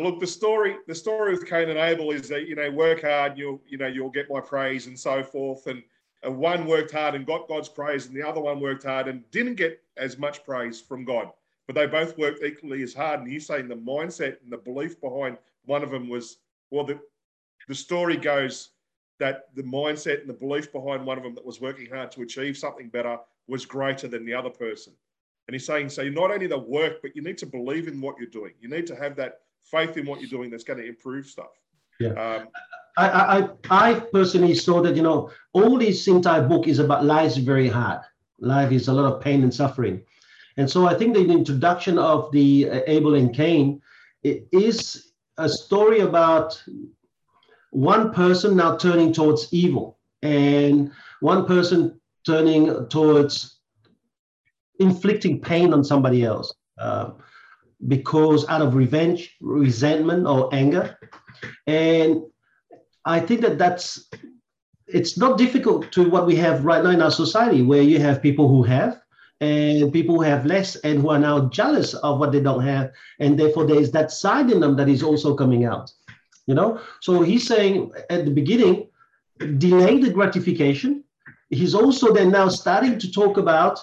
Look, 0.00 0.18
the 0.18 0.26
story, 0.26 0.76
the 0.86 0.94
story 0.94 1.32
with 1.32 1.48
Cain 1.48 1.68
and 1.68 1.78
Abel 1.78 2.10
is 2.10 2.28
that 2.28 2.48
you 2.48 2.56
know 2.56 2.70
work 2.70 3.02
hard, 3.02 3.38
you'll 3.38 3.60
you 3.66 3.78
know 3.78 3.86
you'll 3.86 4.10
get 4.10 4.30
my 4.30 4.40
praise 4.40 4.86
and 4.86 4.98
so 4.98 5.22
forth. 5.22 5.66
And, 5.66 5.82
and 6.22 6.36
one 6.36 6.66
worked 6.66 6.92
hard 6.92 7.14
and 7.14 7.26
got 7.26 7.48
God's 7.48 7.68
praise, 7.68 8.06
and 8.06 8.16
the 8.16 8.26
other 8.26 8.40
one 8.40 8.60
worked 8.60 8.84
hard 8.84 9.08
and 9.08 9.28
didn't 9.30 9.54
get 9.54 9.82
as 9.96 10.18
much 10.18 10.44
praise 10.44 10.80
from 10.80 11.04
God. 11.04 11.30
But 11.66 11.76
they 11.76 11.86
both 11.86 12.18
worked 12.18 12.42
equally 12.42 12.82
as 12.82 12.92
hard. 12.92 13.20
And 13.20 13.30
he's 13.30 13.46
saying 13.46 13.68
the 13.68 13.76
mindset 13.76 14.42
and 14.42 14.50
the 14.50 14.58
belief 14.58 15.00
behind 15.00 15.38
one 15.64 15.82
of 15.82 15.90
them 15.90 16.08
was 16.08 16.38
well, 16.70 16.84
the 16.84 16.98
the 17.68 17.74
story 17.74 18.16
goes 18.16 18.70
that 19.18 19.54
the 19.54 19.62
mindset 19.62 20.20
and 20.20 20.28
the 20.28 20.34
belief 20.34 20.72
behind 20.72 21.06
one 21.06 21.16
of 21.18 21.24
them 21.24 21.34
that 21.34 21.46
was 21.46 21.60
working 21.60 21.88
hard 21.88 22.10
to 22.12 22.22
achieve 22.22 22.56
something 22.56 22.88
better 22.88 23.16
was 23.46 23.64
greater 23.64 24.08
than 24.08 24.24
the 24.24 24.34
other 24.34 24.50
person. 24.50 24.92
And 25.46 25.54
he's 25.54 25.66
saying, 25.66 25.90
so 25.90 26.02
You're 26.02 26.12
not 26.12 26.30
only 26.30 26.46
the 26.46 26.58
work, 26.58 27.00
but 27.02 27.14
you 27.14 27.22
need 27.22 27.38
to 27.38 27.46
believe 27.46 27.88
in 27.88 28.00
what 28.00 28.16
you're 28.18 28.26
doing. 28.26 28.54
You 28.60 28.68
need 28.68 28.86
to 28.88 28.96
have 28.96 29.14
that 29.16 29.40
faith 29.64 29.96
in 29.96 30.06
what 30.06 30.20
you're 30.20 30.30
doing 30.30 30.50
that's 30.50 30.64
going 30.64 30.78
to 30.78 30.86
improve 30.86 31.26
stuff. 31.26 31.52
Yeah. 32.00 32.10
Um, 32.10 32.48
I, 32.96 33.08
I, 33.08 33.38
I 33.38 33.48
I 33.70 34.00
personally 34.00 34.54
saw 34.54 34.80
that, 34.82 34.94
you 34.94 35.02
know, 35.02 35.30
all 35.52 35.78
this 35.78 36.06
entire 36.06 36.46
book 36.46 36.68
is 36.68 36.78
about 36.78 37.04
life 37.04 37.32
is 37.32 37.38
very 37.38 37.68
hard. 37.68 38.00
Life 38.38 38.72
is 38.72 38.88
a 38.88 38.92
lot 38.92 39.12
of 39.12 39.20
pain 39.20 39.42
and 39.42 39.52
suffering. 39.52 40.02
And 40.56 40.70
so 40.70 40.86
I 40.86 40.94
think 40.94 41.14
the 41.14 41.24
introduction 41.24 41.98
of 41.98 42.30
the 42.30 42.70
uh, 42.70 42.80
Abel 42.86 43.14
and 43.14 43.34
Cain 43.34 43.80
it 44.24 44.48
is 44.52 45.12
a 45.36 45.48
story 45.48 46.00
about 46.00 46.60
one 47.70 48.12
person 48.12 48.56
now 48.56 48.76
turning 48.76 49.12
towards 49.12 49.52
evil 49.52 49.98
and 50.22 50.90
one 51.20 51.44
person 51.46 52.00
turning 52.24 52.88
towards 52.88 53.58
inflicting 54.78 55.40
pain 55.40 55.72
on 55.72 55.84
somebody 55.84 56.24
else 56.24 56.54
uh, 56.78 57.10
because 57.86 58.46
out 58.48 58.62
of 58.62 58.74
revenge, 58.74 59.36
resentment, 59.40 60.26
or 60.26 60.48
anger. 60.54 60.98
And 61.66 62.22
I 63.04 63.20
think 63.20 63.40
that 63.42 63.58
that's 63.58 64.08
it's 64.86 65.16
not 65.18 65.38
difficult 65.38 65.90
to 65.92 66.08
what 66.08 66.26
we 66.26 66.36
have 66.36 66.64
right 66.64 66.82
now 66.84 66.90
in 66.90 67.02
our 67.02 67.10
society, 67.10 67.62
where 67.62 67.82
you 67.82 67.98
have 67.98 68.22
people 68.22 68.48
who 68.48 68.62
have 68.62 69.00
and 69.40 69.92
people 69.92 70.14
who 70.14 70.22
have 70.22 70.46
less 70.46 70.76
and 70.76 71.00
who 71.00 71.10
are 71.10 71.18
now 71.18 71.48
jealous 71.48 71.94
of 71.94 72.18
what 72.18 72.32
they 72.32 72.40
don't 72.40 72.62
have, 72.62 72.92
and 73.18 73.38
therefore 73.38 73.66
there 73.66 73.80
is 73.80 73.90
that 73.90 74.10
side 74.10 74.50
in 74.50 74.60
them 74.60 74.76
that 74.76 74.88
is 74.88 75.02
also 75.02 75.34
coming 75.34 75.64
out. 75.64 75.90
You 76.46 76.54
know, 76.54 76.80
so 77.00 77.22
he's 77.22 77.46
saying 77.46 77.90
at 78.10 78.24
the 78.26 78.30
beginning, 78.30 78.88
delay 79.58 79.98
the 79.98 80.10
gratification. 80.10 81.02
He's 81.50 81.74
also 81.74 82.12
then 82.12 82.30
now 82.30 82.48
starting 82.48 82.98
to 82.98 83.10
talk 83.10 83.38
about, 83.38 83.78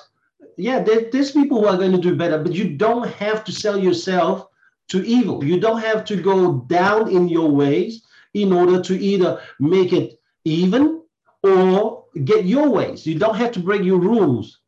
yeah, 0.58 0.82
there, 0.82 1.10
there's 1.12 1.32
people 1.32 1.62
who 1.62 1.68
are 1.68 1.78
going 1.78 1.92
to 1.92 1.98
do 1.98 2.16
better, 2.16 2.38
but 2.38 2.54
you 2.54 2.76
don't 2.76 3.08
have 3.08 3.44
to 3.46 3.52
sell 3.52 3.78
yourself 3.78 4.48
to 4.90 5.06
evil. 5.06 5.44
You 5.44 5.60
don't 5.60 5.82
have 5.82 6.04
to 6.06 6.22
go 6.22 6.66
down 6.68 7.10
in 7.10 7.28
your 7.28 7.50
ways 7.50 8.04
in 8.34 8.52
order 8.52 8.82
to 8.82 9.00
either 9.00 9.42
make 9.60 9.94
it 9.94 10.20
even 10.46 11.02
or 11.44 12.06
get 12.26 12.46
your 12.46 12.70
ways. 12.70 13.06
You 13.06 13.18
don't 13.18 13.36
have 13.36 13.52
to 13.54 13.60
break 13.60 13.84
your 13.84 14.00
rules. 14.00 14.60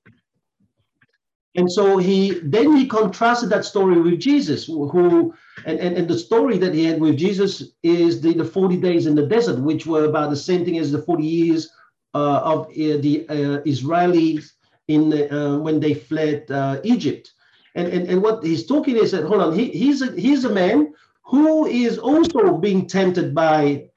And 1.56 1.72
so 1.72 1.98
he 1.98 2.40
then 2.44 2.76
he 2.76 2.88
contrasted 2.88 3.50
that 3.50 3.64
story 3.64 4.02
with 4.02 4.20
Jesus, 4.20 4.66
who 4.66 5.34
and, 5.66 5.80
and, 5.80 5.96
and 5.96 6.08
the 6.08 6.18
story 6.18 6.58
that 6.58 6.74
he 6.74 6.84
had 6.86 7.00
with 7.00 7.16
Jesus 7.16 7.74
is 7.84 8.22
the, 8.22 8.34
the 8.34 8.46
40 8.46 8.78
days 8.78 9.06
in 9.06 9.14
the 9.14 9.28
desert, 9.28 9.60
which 9.60 9.86
were 9.86 10.06
about 10.06 10.32
the 10.32 10.36
same 10.36 10.66
thing 10.66 10.80
as 10.80 10.92
the 10.92 11.02
40 11.04 11.24
years 11.24 11.70
uh, 12.16 12.42
of 12.44 12.66
uh, 12.68 12.72
the 12.74 13.26
uh, 13.30 13.62
Israelis 13.68 14.54
in 14.88 15.14
uh, 15.32 15.58
when 15.60 15.80
they 15.80 15.94
fled 15.94 16.50
uh, 16.52 16.80
Egypt. 16.84 17.32
And, 17.76 17.88
and, 17.88 18.08
and 18.08 18.22
what 18.22 18.44
he's 18.44 18.68
talking 18.68 18.98
is 18.98 19.12
that 19.12 19.26
hold 19.26 19.42
on, 19.42 19.58
he, 19.58 19.70
he's 19.70 20.02
a 20.02 20.12
he's 20.20 20.46
a 20.46 20.50
man 20.50 20.94
who 21.24 21.66
is 21.66 21.98
also 21.98 22.58
being 22.58 22.86
tempted 22.86 23.34
by 23.34 23.90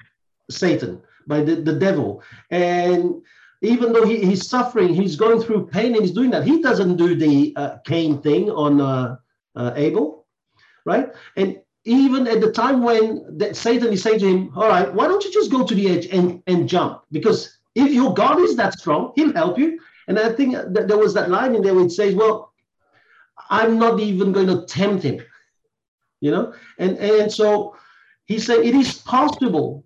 Satan, 0.50 1.02
by 1.26 1.42
the, 1.42 1.56
the 1.56 1.74
devil. 1.74 2.22
And 2.50 3.22
even 3.62 3.92
though 3.92 4.06
he, 4.06 4.24
he's 4.24 4.48
suffering, 4.48 4.94
he's 4.94 5.16
going 5.16 5.42
through 5.42 5.66
pain 5.66 5.94
and 5.94 6.02
he's 6.02 6.12
doing 6.12 6.30
that. 6.30 6.44
He 6.44 6.62
doesn't 6.62 6.96
do 6.96 7.14
the 7.14 7.52
uh, 7.56 7.76
Cain 7.84 8.22
thing 8.22 8.50
on 8.50 8.80
uh, 8.80 9.16
uh, 9.54 9.72
Abel, 9.74 10.26
right? 10.84 11.12
And 11.36 11.60
even 11.84 12.26
at 12.26 12.40
the 12.40 12.52
time 12.52 12.82
when 12.82 13.38
that 13.38 13.56
Satan 13.56 13.92
is 13.92 14.02
saying 14.02 14.20
to 14.20 14.28
him, 14.28 14.52
All 14.56 14.68
right, 14.68 14.92
why 14.92 15.08
don't 15.08 15.24
you 15.24 15.32
just 15.32 15.50
go 15.50 15.64
to 15.64 15.74
the 15.74 15.88
edge 15.88 16.06
and, 16.06 16.42
and 16.46 16.68
jump? 16.68 17.02
Because 17.10 17.58
if 17.74 17.92
your 17.92 18.14
God 18.14 18.40
is 18.40 18.56
that 18.56 18.78
strong, 18.78 19.12
he'll 19.16 19.32
help 19.32 19.58
you. 19.58 19.78
And 20.08 20.18
I 20.18 20.32
think 20.32 20.54
that 20.54 20.86
there 20.88 20.98
was 20.98 21.14
that 21.14 21.30
line 21.30 21.54
in 21.54 21.62
there 21.62 21.74
which 21.74 21.92
says, 21.92 22.14
Well, 22.14 22.52
I'm 23.50 23.78
not 23.78 24.00
even 24.00 24.32
going 24.32 24.46
to 24.46 24.64
tempt 24.66 25.02
him, 25.02 25.20
you 26.20 26.30
know? 26.30 26.54
And, 26.78 26.96
and 26.98 27.32
so 27.32 27.76
he 28.26 28.38
said, 28.38 28.60
It 28.60 28.74
is 28.74 28.98
possible 28.98 29.84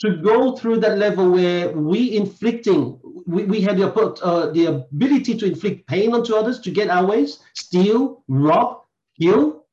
to 0.00 0.16
go 0.16 0.56
through 0.56 0.80
that 0.80 0.98
level 0.98 1.30
where 1.30 1.70
we 1.72 2.16
inflicting 2.16 2.98
we, 3.26 3.44
we 3.44 3.60
have 3.62 3.78
the, 3.78 3.90
uh, 3.90 4.50
the 4.50 4.66
ability 4.66 5.36
to 5.38 5.46
inflict 5.46 5.86
pain 5.86 6.12
onto 6.12 6.34
others 6.34 6.60
to 6.60 6.70
get 6.70 6.90
our 6.90 7.06
ways 7.06 7.38
steal 7.54 8.22
rob 8.28 8.82
kill 9.20 9.64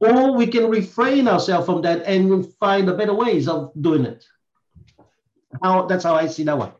or 0.00 0.32
we 0.32 0.46
can 0.46 0.68
refrain 0.68 1.28
ourselves 1.28 1.66
from 1.66 1.82
that 1.82 2.02
and 2.04 2.52
find 2.54 2.88
a 2.88 2.94
better 2.94 3.14
ways 3.14 3.46
of 3.46 3.70
doing 3.80 4.04
it 4.04 4.24
how 5.62 5.86
that's 5.86 6.04
how 6.04 6.14
i 6.14 6.26
see 6.26 6.42
that 6.42 6.58
one 6.58 6.72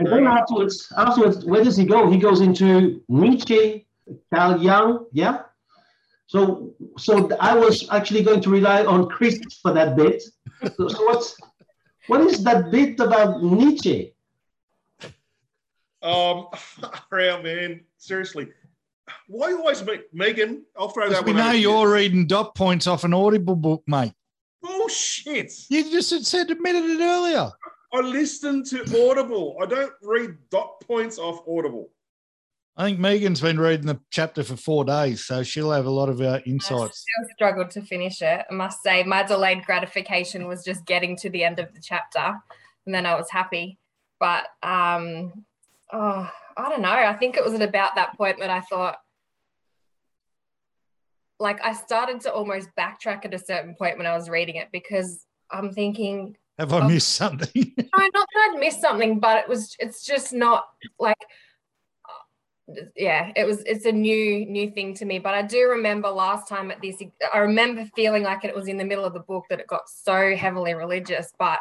and 0.00 0.08
then 0.12 0.26
afterwards 0.26 0.92
afterwards 0.96 1.44
where 1.44 1.62
does 1.62 1.76
he 1.76 1.84
go 1.84 2.10
he 2.10 2.18
goes 2.18 2.40
into 2.40 3.00
nietzsche 3.08 3.86
carl 4.34 4.60
jung 4.60 5.06
yeah 5.12 5.42
so, 6.26 6.74
so 6.96 7.28
I 7.40 7.56
was 7.56 7.88
actually 7.90 8.22
going 8.22 8.40
to 8.42 8.50
rely 8.50 8.84
on 8.84 9.08
Chris 9.08 9.40
for 9.60 9.72
that 9.72 9.96
bit. 9.96 10.22
So, 10.76 10.86
so 10.86 11.04
what's 11.06 11.36
what 12.06 12.20
is 12.20 12.44
that 12.44 12.70
bit 12.70 13.00
about 13.00 13.42
Nietzsche? 13.42 14.14
um, 16.02 16.46
around 17.12 17.42
man, 17.42 17.80
seriously, 17.98 18.46
why 19.26 19.52
always 19.52 19.84
me, 19.84 19.98
Megan? 20.12 20.62
I'll 20.78 20.90
throw 20.90 21.08
that 21.10 21.24
We 21.24 21.32
one. 21.32 21.38
know 21.38 21.42
over 21.46 21.52
to 21.52 21.58
you. 21.58 21.68
you're 21.68 21.92
reading 21.92 22.28
dot 22.28 22.54
points 22.54 22.86
off 22.86 23.02
an 23.02 23.12
Audible 23.12 23.56
book, 23.56 23.82
mate. 23.88 24.12
bullshit. 24.62 25.52
You 25.68 25.90
just 25.90 26.12
had 26.12 26.24
said 26.24 26.48
admitted 26.50 26.84
it 26.84 27.00
earlier. 27.00 27.50
I 27.92 28.00
listen 28.00 28.62
to 28.64 29.08
Audible. 29.08 29.56
I 29.60 29.66
don't 29.66 29.92
read 30.02 30.36
dot 30.50 30.80
points 30.86 31.18
off 31.18 31.40
Audible. 31.48 31.90
I 32.76 32.84
think 32.84 33.00
Megan's 33.00 33.40
been 33.40 33.58
reading 33.58 33.86
the 33.86 34.00
chapter 34.10 34.44
for 34.44 34.56
four 34.56 34.84
days, 34.84 35.26
so 35.26 35.42
she'll 35.42 35.72
have 35.72 35.86
a 35.86 35.90
lot 35.90 36.08
of 36.08 36.20
uh, 36.20 36.38
I 36.38 36.42
insights. 36.46 37.00
still 37.00 37.34
struggled 37.34 37.70
to 37.72 37.82
finish 37.82 38.22
it. 38.22 38.46
I 38.48 38.54
must 38.54 38.82
say, 38.82 39.02
my 39.02 39.22
delayed 39.22 39.64
gratification 39.64 40.46
was 40.46 40.64
just 40.64 40.86
getting 40.86 41.16
to 41.16 41.28
the 41.28 41.44
end 41.44 41.58
of 41.58 41.74
the 41.74 41.80
chapter, 41.82 42.40
and 42.86 42.94
then 42.94 43.06
I 43.06 43.16
was 43.16 43.28
happy. 43.28 43.78
But 44.20 44.46
um, 44.62 45.44
oh, 45.92 46.30
I 46.56 46.68
don't 46.68 46.82
know. 46.82 46.90
I 46.90 47.14
think 47.14 47.36
it 47.36 47.44
was 47.44 47.54
at 47.54 47.62
about 47.62 47.96
that 47.96 48.16
point 48.16 48.38
that 48.38 48.50
I 48.50 48.60
thought, 48.60 48.98
like, 51.38 51.60
I 51.64 51.74
started 51.74 52.20
to 52.22 52.32
almost 52.32 52.68
backtrack 52.78 53.24
at 53.24 53.34
a 53.34 53.38
certain 53.38 53.74
point 53.74 53.98
when 53.98 54.06
I 54.06 54.16
was 54.16 54.30
reading 54.30 54.56
it 54.56 54.68
because 54.72 55.26
I'm 55.50 55.72
thinking, 55.72 56.36
Have 56.60 56.74
I 56.74 56.80
Oh. 56.80 56.88
missed 56.88 57.14
something? 57.14 57.50
no, 57.76 57.84
not 57.96 58.12
that 58.12 58.50
I'd 58.52 58.60
missed 58.60 58.82
something, 58.82 59.18
but 59.18 59.38
it 59.38 59.48
was, 59.48 59.74
it's 59.78 60.04
just 60.04 60.34
not 60.34 60.68
like, 60.98 61.16
yeah, 62.94 63.32
it 63.34 63.46
was, 63.46 63.62
it's 63.64 63.86
a 63.86 63.92
new, 63.92 64.44
new 64.44 64.70
thing 64.70 64.92
to 64.96 65.06
me. 65.06 65.18
But 65.18 65.32
I 65.32 65.40
do 65.40 65.70
remember 65.70 66.10
last 66.10 66.48
time 66.48 66.70
at 66.70 66.82
this, 66.82 67.02
I 67.32 67.38
remember 67.38 67.88
feeling 67.96 68.24
like 68.24 68.44
it 68.44 68.54
was 68.54 68.68
in 68.68 68.76
the 68.76 68.84
middle 68.84 69.06
of 69.06 69.14
the 69.14 69.20
book 69.20 69.44
that 69.48 69.58
it 69.58 69.66
got 69.68 69.88
so 69.88 70.36
heavily 70.36 70.74
religious, 70.74 71.32
but 71.38 71.58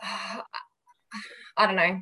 I 1.56 1.66
don't 1.66 1.74
know. 1.76 2.00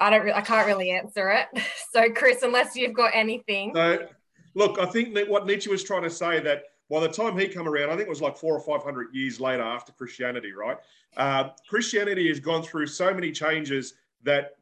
I 0.00 0.10
don't, 0.10 0.24
re- 0.24 0.32
I 0.32 0.40
can't 0.40 0.66
really 0.66 0.90
answer 0.92 1.30
it. 1.30 1.46
So, 1.92 2.10
Chris, 2.10 2.42
unless 2.42 2.74
you've 2.76 2.92
got 2.94 3.12
anything, 3.14 3.72
So, 3.74 4.06
look, 4.54 4.78
I 4.78 4.84
think 4.86 5.14
that 5.14 5.28
what 5.28 5.46
Nietzsche 5.46 5.70
was 5.70 5.82
trying 5.84 6.02
to 6.02 6.10
say 6.10 6.40
that 6.40 6.64
by 6.90 7.00
the 7.00 7.08
time 7.08 7.36
he 7.38 7.48
come 7.48 7.68
around, 7.68 7.90
I 7.90 7.96
think 7.96 8.06
it 8.06 8.08
was 8.08 8.22
like 8.22 8.36
four 8.36 8.54
or 8.56 8.60
five 8.60 8.84
hundred 8.84 9.14
years 9.14 9.40
later 9.40 9.62
after 9.62 9.92
Christianity, 9.92 10.52
right? 10.52 10.76
Uh, 11.16 11.48
Christianity 11.68 12.28
has 12.28 12.40
gone 12.40 12.62
through 12.62 12.86
so 12.86 13.12
many 13.12 13.32
changes 13.32 13.94
that, 14.22 14.56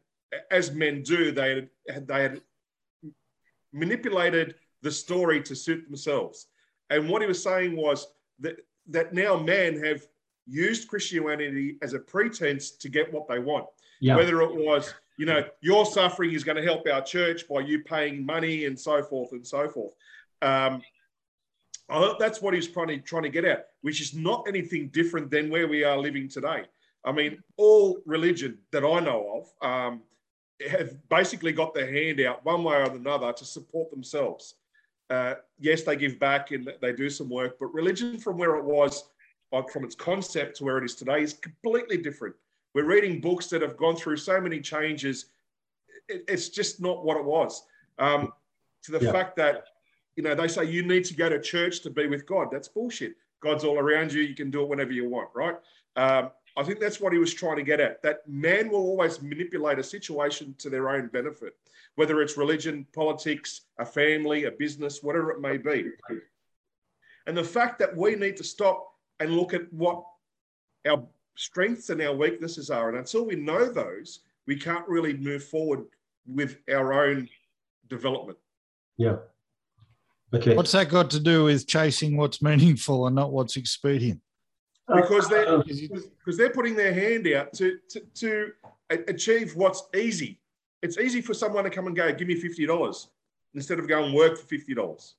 as 0.50 0.72
men 0.72 1.02
do, 1.02 1.32
they 1.32 1.68
had, 1.88 2.08
they 2.08 2.22
had 2.22 2.40
manipulated 3.72 4.54
the 4.82 4.90
story 4.90 5.42
to 5.42 5.54
suit 5.54 5.84
themselves. 5.86 6.46
And 6.90 7.08
what 7.08 7.22
he 7.22 7.28
was 7.28 7.42
saying 7.42 7.76
was 7.76 8.08
that, 8.40 8.56
that 8.88 9.12
now 9.12 9.36
men 9.36 9.82
have 9.82 10.06
used 10.46 10.88
Christianity 10.88 11.76
as 11.82 11.94
a 11.94 11.98
pretense 11.98 12.72
to 12.72 12.88
get 12.88 13.12
what 13.12 13.26
they 13.28 13.38
want. 13.38 13.66
Yeah. 14.00 14.16
Whether 14.16 14.42
it 14.42 14.54
was, 14.54 14.92
you 15.16 15.26
know, 15.26 15.44
your 15.60 15.86
suffering 15.86 16.32
is 16.32 16.44
going 16.44 16.56
to 16.56 16.62
help 16.62 16.86
our 16.92 17.00
church 17.00 17.48
by 17.48 17.60
you 17.60 17.82
paying 17.82 18.26
money 18.26 18.66
and 18.66 18.78
so 18.78 19.02
forth 19.02 19.32
and 19.32 19.46
so 19.46 19.68
forth. 19.68 19.94
Um, 20.42 20.82
I 21.88 21.98
hope 21.98 22.18
that's 22.18 22.40
what 22.40 22.54
he's 22.54 22.68
trying 22.68 22.88
to, 22.88 22.98
trying 22.98 23.24
to 23.24 23.28
get 23.28 23.44
at, 23.44 23.68
which 23.82 24.00
is 24.00 24.14
not 24.14 24.46
anything 24.48 24.88
different 24.88 25.30
than 25.30 25.50
where 25.50 25.68
we 25.68 25.84
are 25.84 25.98
living 25.98 26.28
today. 26.28 26.64
I 27.04 27.12
mean, 27.12 27.42
all 27.58 27.98
religion 28.06 28.58
that 28.72 28.84
I 28.84 29.00
know 29.00 29.44
of 29.60 29.68
um, 29.68 30.02
have 30.66 30.96
basically 31.08 31.52
got 31.52 31.74
their 31.74 31.90
hand 31.90 32.20
out 32.20 32.44
one 32.44 32.64
way 32.64 32.76
or 32.76 32.90
another 32.90 33.32
to 33.32 33.44
support 33.44 33.90
themselves. 33.90 34.54
Uh, 35.10 35.34
yes, 35.58 35.82
they 35.82 35.96
give 35.96 36.18
back 36.18 36.50
and 36.52 36.72
they 36.80 36.92
do 36.92 37.10
some 37.10 37.28
work, 37.28 37.58
but 37.60 37.66
religion 37.74 38.18
from 38.18 38.38
where 38.38 38.56
it 38.56 38.64
was, 38.64 39.10
like 39.52 39.68
from 39.68 39.84
its 39.84 39.94
concept 39.94 40.56
to 40.56 40.64
where 40.64 40.78
it 40.78 40.84
is 40.84 40.94
today, 40.94 41.20
is 41.22 41.34
completely 41.34 41.98
different. 41.98 42.34
We're 42.74 42.86
reading 42.86 43.20
books 43.20 43.48
that 43.48 43.60
have 43.60 43.76
gone 43.76 43.96
through 43.96 44.16
so 44.16 44.40
many 44.40 44.60
changes. 44.60 45.26
It, 46.08 46.24
it's 46.26 46.48
just 46.48 46.80
not 46.80 47.04
what 47.04 47.18
it 47.18 47.24
was. 47.24 47.62
Um, 47.98 48.32
to 48.84 48.92
the 48.92 49.04
Yeah. 49.04 49.12
fact 49.12 49.36
that, 49.36 49.66
you 50.16 50.22
know, 50.22 50.34
they 50.34 50.48
say 50.48 50.64
you 50.64 50.82
need 50.82 51.04
to 51.06 51.14
go 51.14 51.28
to 51.28 51.40
church 51.40 51.80
to 51.80 51.90
be 51.90 52.06
with 52.06 52.26
God. 52.26 52.48
That's 52.50 52.68
bullshit. 52.68 53.14
God's 53.40 53.64
all 53.64 53.78
around 53.78 54.12
you. 54.12 54.22
You 54.22 54.34
can 54.34 54.50
do 54.50 54.62
it 54.62 54.68
whenever 54.68 54.92
you 54.92 55.08
want, 55.08 55.28
right? 55.34 55.56
Um, 55.96 56.30
I 56.56 56.62
think 56.62 56.78
that's 56.78 57.00
what 57.00 57.12
he 57.12 57.18
was 57.18 57.34
trying 57.34 57.56
to 57.56 57.62
get 57.62 57.80
at. 57.80 58.02
That 58.02 58.26
man 58.28 58.70
will 58.70 58.80
always 58.80 59.20
manipulate 59.20 59.78
a 59.78 59.82
situation 59.82 60.54
to 60.58 60.70
their 60.70 60.88
own 60.88 61.08
benefit, 61.08 61.54
whether 61.96 62.22
it's 62.22 62.36
religion, 62.36 62.86
politics, 62.94 63.62
a 63.78 63.84
family, 63.84 64.44
a 64.44 64.52
business, 64.52 65.02
whatever 65.02 65.32
it 65.32 65.40
may 65.40 65.56
be. 65.56 65.90
And 67.26 67.36
the 67.36 67.44
fact 67.44 67.78
that 67.80 67.96
we 67.96 68.14
need 68.14 68.36
to 68.36 68.44
stop 68.44 68.86
and 69.20 69.36
look 69.36 69.52
at 69.52 69.72
what 69.72 70.04
our 70.86 71.02
strengths 71.36 71.90
and 71.90 72.00
our 72.02 72.14
weaknesses 72.14 72.70
are. 72.70 72.88
And 72.88 72.98
until 72.98 73.26
we 73.26 73.36
know 73.36 73.70
those, 73.70 74.20
we 74.46 74.56
can't 74.56 74.86
really 74.88 75.14
move 75.14 75.44
forward 75.44 75.84
with 76.26 76.58
our 76.72 76.92
own 76.92 77.28
development. 77.88 78.38
Yeah. 78.96 79.16
Okay. 80.34 80.54
What's 80.54 80.72
that 80.72 80.88
got 80.88 81.10
to 81.10 81.20
do 81.20 81.44
with 81.44 81.66
chasing 81.66 82.16
what's 82.16 82.42
meaningful 82.42 83.06
and 83.06 83.14
not 83.14 83.32
what's 83.32 83.56
expedient? 83.56 84.20
Because 84.88 85.28
they're, 85.28 85.48
Uh, 85.48 85.62
because 85.62 86.36
they're 86.36 86.50
putting 86.50 86.76
their 86.76 86.92
hand 86.92 87.26
out 87.28 87.52
to, 87.54 87.78
to, 87.88 88.00
to 88.14 88.52
achieve 89.08 89.56
what's 89.56 89.84
easy. 89.94 90.38
It's 90.82 90.98
easy 90.98 91.22
for 91.22 91.32
someone 91.32 91.64
to 91.64 91.70
come 91.70 91.86
and 91.86 91.96
go, 91.96 92.12
give 92.12 92.28
me 92.28 92.40
$50 92.40 93.06
instead 93.54 93.78
of 93.78 93.88
going 93.88 94.12
work 94.14 94.36
for 94.36 94.46
$50. 94.46 95.14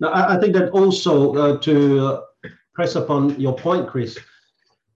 Now, 0.00 0.08
I, 0.08 0.36
I 0.36 0.40
think 0.40 0.54
that 0.54 0.70
also 0.70 1.34
uh, 1.36 1.58
to 1.58 2.06
uh, 2.06 2.20
press 2.74 2.96
upon 2.96 3.38
your 3.38 3.54
point, 3.54 3.88
Chris, 3.88 4.18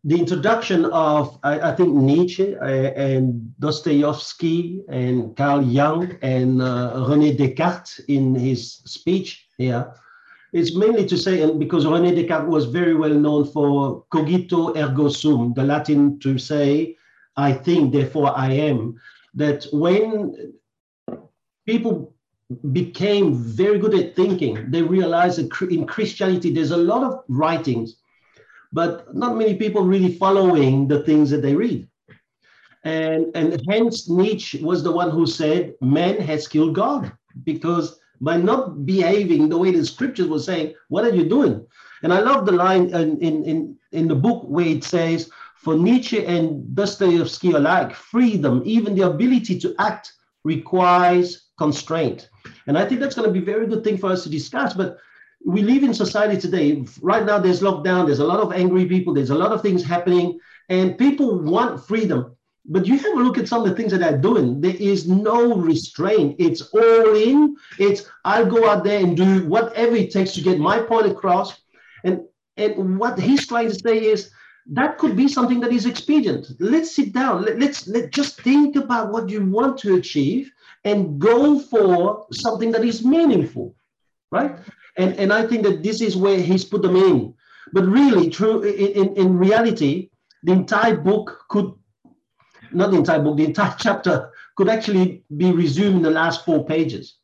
the 0.05 0.19
introduction 0.19 0.87
of, 0.87 1.39
I, 1.45 1.71
I 1.71 1.75
think, 1.77 1.95
Nietzsche 1.95 2.57
uh, 2.57 2.65
and 2.65 3.53
Dostoevsky 3.61 4.83
and 4.89 5.37
Carl 5.37 5.63
Jung 5.63 6.19
and 6.23 6.61
uh, 6.61 6.95
René 7.09 7.37
Descartes 7.37 8.01
in 8.09 8.35
his 8.35 8.83
speech 8.85 9.47
here 9.59 9.95
is 10.53 10.77
mainly 10.77 11.07
to 11.07 11.17
say, 11.17 11.41
and 11.43 11.59
because 11.59 11.85
René 11.85 12.15
Descartes 12.15 12.49
was 12.49 12.67
very 12.67 12.95
well 12.95 13.15
known 13.15 13.45
for 13.45 14.05
cogito 14.13 14.77
ergo 14.77 15.09
sum, 15.09 15.55
the 15.55 15.63
Latin 15.63 16.19
to 16.19 16.37
say, 16.37 16.97
I 17.37 17.53
think, 17.53 17.93
therefore 17.93 18.37
I 18.37 18.53
am, 18.53 19.01
that 19.35 19.67
when 19.73 20.53
people 21.67 22.13
became 22.73 23.35
very 23.35 23.79
good 23.79 23.95
at 23.95 24.15
thinking. 24.15 24.71
They 24.71 24.83
realized 24.83 25.39
that 25.39 25.71
in 25.71 25.87
Christianity, 25.87 26.53
there's 26.53 26.71
a 26.71 26.77
lot 26.77 27.03
of 27.03 27.25
writings, 27.29 27.97
but 28.73 29.15
not 29.15 29.37
many 29.37 29.55
people 29.55 29.83
really 29.83 30.15
following 30.15 30.89
the 30.89 31.03
things 31.03 31.31
that 31.31 31.43
they 31.43 31.55
read. 31.55 31.89
And, 32.85 33.27
and 33.37 33.63
hence 33.69 34.09
Nietzsche 34.09 34.63
was 34.63 34.83
the 34.83 34.91
one 34.91 35.11
who 35.11 35.27
said, 35.27 35.75
man 35.81 36.21
has 36.21 36.49
killed 36.49 36.75
God 36.75 37.13
because 37.45 37.99
by 38.21 38.37
not 38.37 38.87
behaving 38.87 39.49
the 39.49 39.59
way 39.59 39.73
the 39.73 39.85
scriptures 39.85 40.29
were 40.29 40.39
saying, 40.39 40.75
what 40.89 41.05
are 41.05 41.15
you 41.15 41.29
doing? 41.29 41.65
And 42.03 42.13
I 42.13 42.21
love 42.21 42.47
the 42.47 42.53
line 42.53 42.89
in, 42.95 43.19
in, 43.19 43.45
in, 43.45 43.77
in 43.93 44.09
the 44.09 44.15
book 44.15 44.45
where 44.45 44.67
it 44.67 44.85
says, 44.85 45.31
for 45.57 45.77
Nietzsche 45.77 46.27
and 46.27 46.75
Dostoevsky 46.75 47.53
alike, 47.53 47.95
freedom, 47.95 48.63
even 48.65 48.97
the 48.97 49.07
ability 49.07 49.61
to 49.61 49.75
act, 49.79 50.13
requires 50.43 51.51
constraint. 51.57 52.29
And 52.67 52.77
I 52.77 52.85
think 52.85 53.01
that's 53.01 53.15
going 53.15 53.29
to 53.29 53.33
be 53.33 53.39
a 53.39 53.55
very 53.55 53.69
good 53.69 53.85
thing 53.85 53.97
for 53.97 54.11
us 54.11 54.25
to 54.25 54.29
discuss. 54.29 54.75
But 54.75 54.99
we 55.45 55.63
live 55.63 55.83
in 55.83 55.95
society 55.95 56.41
today. 56.41 56.85
Right 57.01 57.25
now, 57.25 57.39
there's 57.39 57.61
lockdown, 57.61 58.07
there's 58.07 58.21
a 58.21 58.25
lot 58.25 58.41
of 58.41 58.53
angry 58.53 58.87
people, 58.87 59.15
there's 59.15 59.31
a 59.31 59.35
lot 59.35 59.53
of 59.53 59.63
things 59.63 59.83
happening, 59.85 60.39
and 60.69 60.99
people 60.99 61.39
want 61.39 61.87
freedom. 61.87 62.37
But 62.65 62.87
you 62.87 62.97
have 62.97 63.19
a 63.19 63.23
look 63.23 63.39
at 63.39 63.49
some 63.49 63.63
of 63.63 63.69
the 63.69 63.75
things 63.75 63.91
that 63.91 63.99
they're 63.99 64.19
doing. 64.19 64.61
There 64.61 64.77
is 64.77 65.09
no 65.09 65.57
restraint. 65.57 66.37
It's 66.39 66.63
all 66.63 67.17
in. 67.17 67.57
It's 67.79 68.09
I'll 68.25 68.47
go 68.47 68.69
out 68.69 68.85
there 68.85 69.01
and 69.01 69.17
do 69.17 69.49
whatever 69.49 69.97
it 69.97 70.13
takes 70.13 70.33
to 70.35 70.41
get 70.41 70.61
my 70.61 70.79
point 70.81 71.07
across. 71.07 71.61
And 72.05 72.21
and 72.57 72.99
what 72.99 73.19
he's 73.19 73.49
trying 73.49 73.69
to 73.69 73.75
say 73.75 74.05
is 74.05 74.31
that 74.67 74.97
could 74.99 75.17
be 75.17 75.27
something 75.27 75.59
that 75.61 75.73
is 75.73 75.87
expedient. 75.87 76.53
Let's 76.61 76.95
sit 76.95 77.13
down. 77.13 77.43
Let, 77.43 77.59
let's 77.59 77.89
let 77.89 78.13
just 78.13 78.41
think 78.41 78.77
about 78.77 79.11
what 79.11 79.29
you 79.29 79.45
want 79.45 79.79
to 79.79 79.97
achieve 79.97 80.53
and 80.85 81.19
go 81.19 81.59
for 81.59 82.27
something 82.33 82.71
that 82.73 82.85
is 82.85 83.05
meaningful, 83.05 83.75
right? 84.31 84.57
And 84.97 85.15
and 85.15 85.33
I 85.33 85.47
think 85.47 85.63
that 85.63 85.83
this 85.83 86.01
is 86.01 86.17
where 86.17 86.39
he's 86.39 86.65
put 86.65 86.83
them 86.83 86.97
in. 86.97 87.35
But 87.73 87.85
really, 87.87 88.29
true 88.29 88.63
in, 88.63 89.15
in, 89.17 89.39
reality, 89.39 90.11
the 90.43 90.53
entire 90.53 90.97
book 90.97 91.45
could 91.49 91.73
not 92.73 92.91
the 92.91 92.99
entire 92.99 93.23
book, 93.23 93.37
the 93.37 93.45
entire 93.45 93.75
chapter 93.79 94.31
could 94.57 94.69
actually 94.69 95.25
be 95.37 95.53
resumed 95.53 95.97
in 95.97 96.03
the 96.03 96.11
last 96.11 96.45
four 96.45 96.65
pages. 96.65 97.17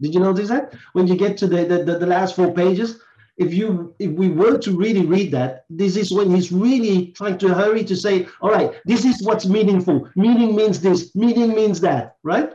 Did 0.00 0.14
you 0.14 0.20
notice 0.20 0.48
that? 0.48 0.74
When 0.92 1.06
you 1.06 1.16
get 1.16 1.36
to 1.38 1.46
the, 1.46 1.64
the, 1.64 1.98
the, 1.98 2.06
last 2.06 2.36
four 2.36 2.52
pages, 2.52 3.00
if 3.38 3.52
you 3.54 3.94
if 3.98 4.10
we 4.12 4.28
were 4.28 4.58
to 4.58 4.76
really 4.76 5.06
read 5.06 5.30
that, 5.32 5.64
this 5.70 5.96
is 5.96 6.12
when 6.12 6.34
he's 6.34 6.52
really 6.52 7.08
trying 7.08 7.38
to 7.38 7.54
hurry 7.54 7.84
to 7.84 7.96
say, 7.96 8.26
all 8.40 8.50
right, 8.50 8.72
this 8.84 9.04
is 9.04 9.22
what's 9.22 9.46
meaningful. 9.46 10.08
Meaning 10.16 10.54
means 10.54 10.80
this, 10.80 11.14
meaning 11.14 11.54
means 11.54 11.80
that, 11.80 12.16
right? 12.22 12.52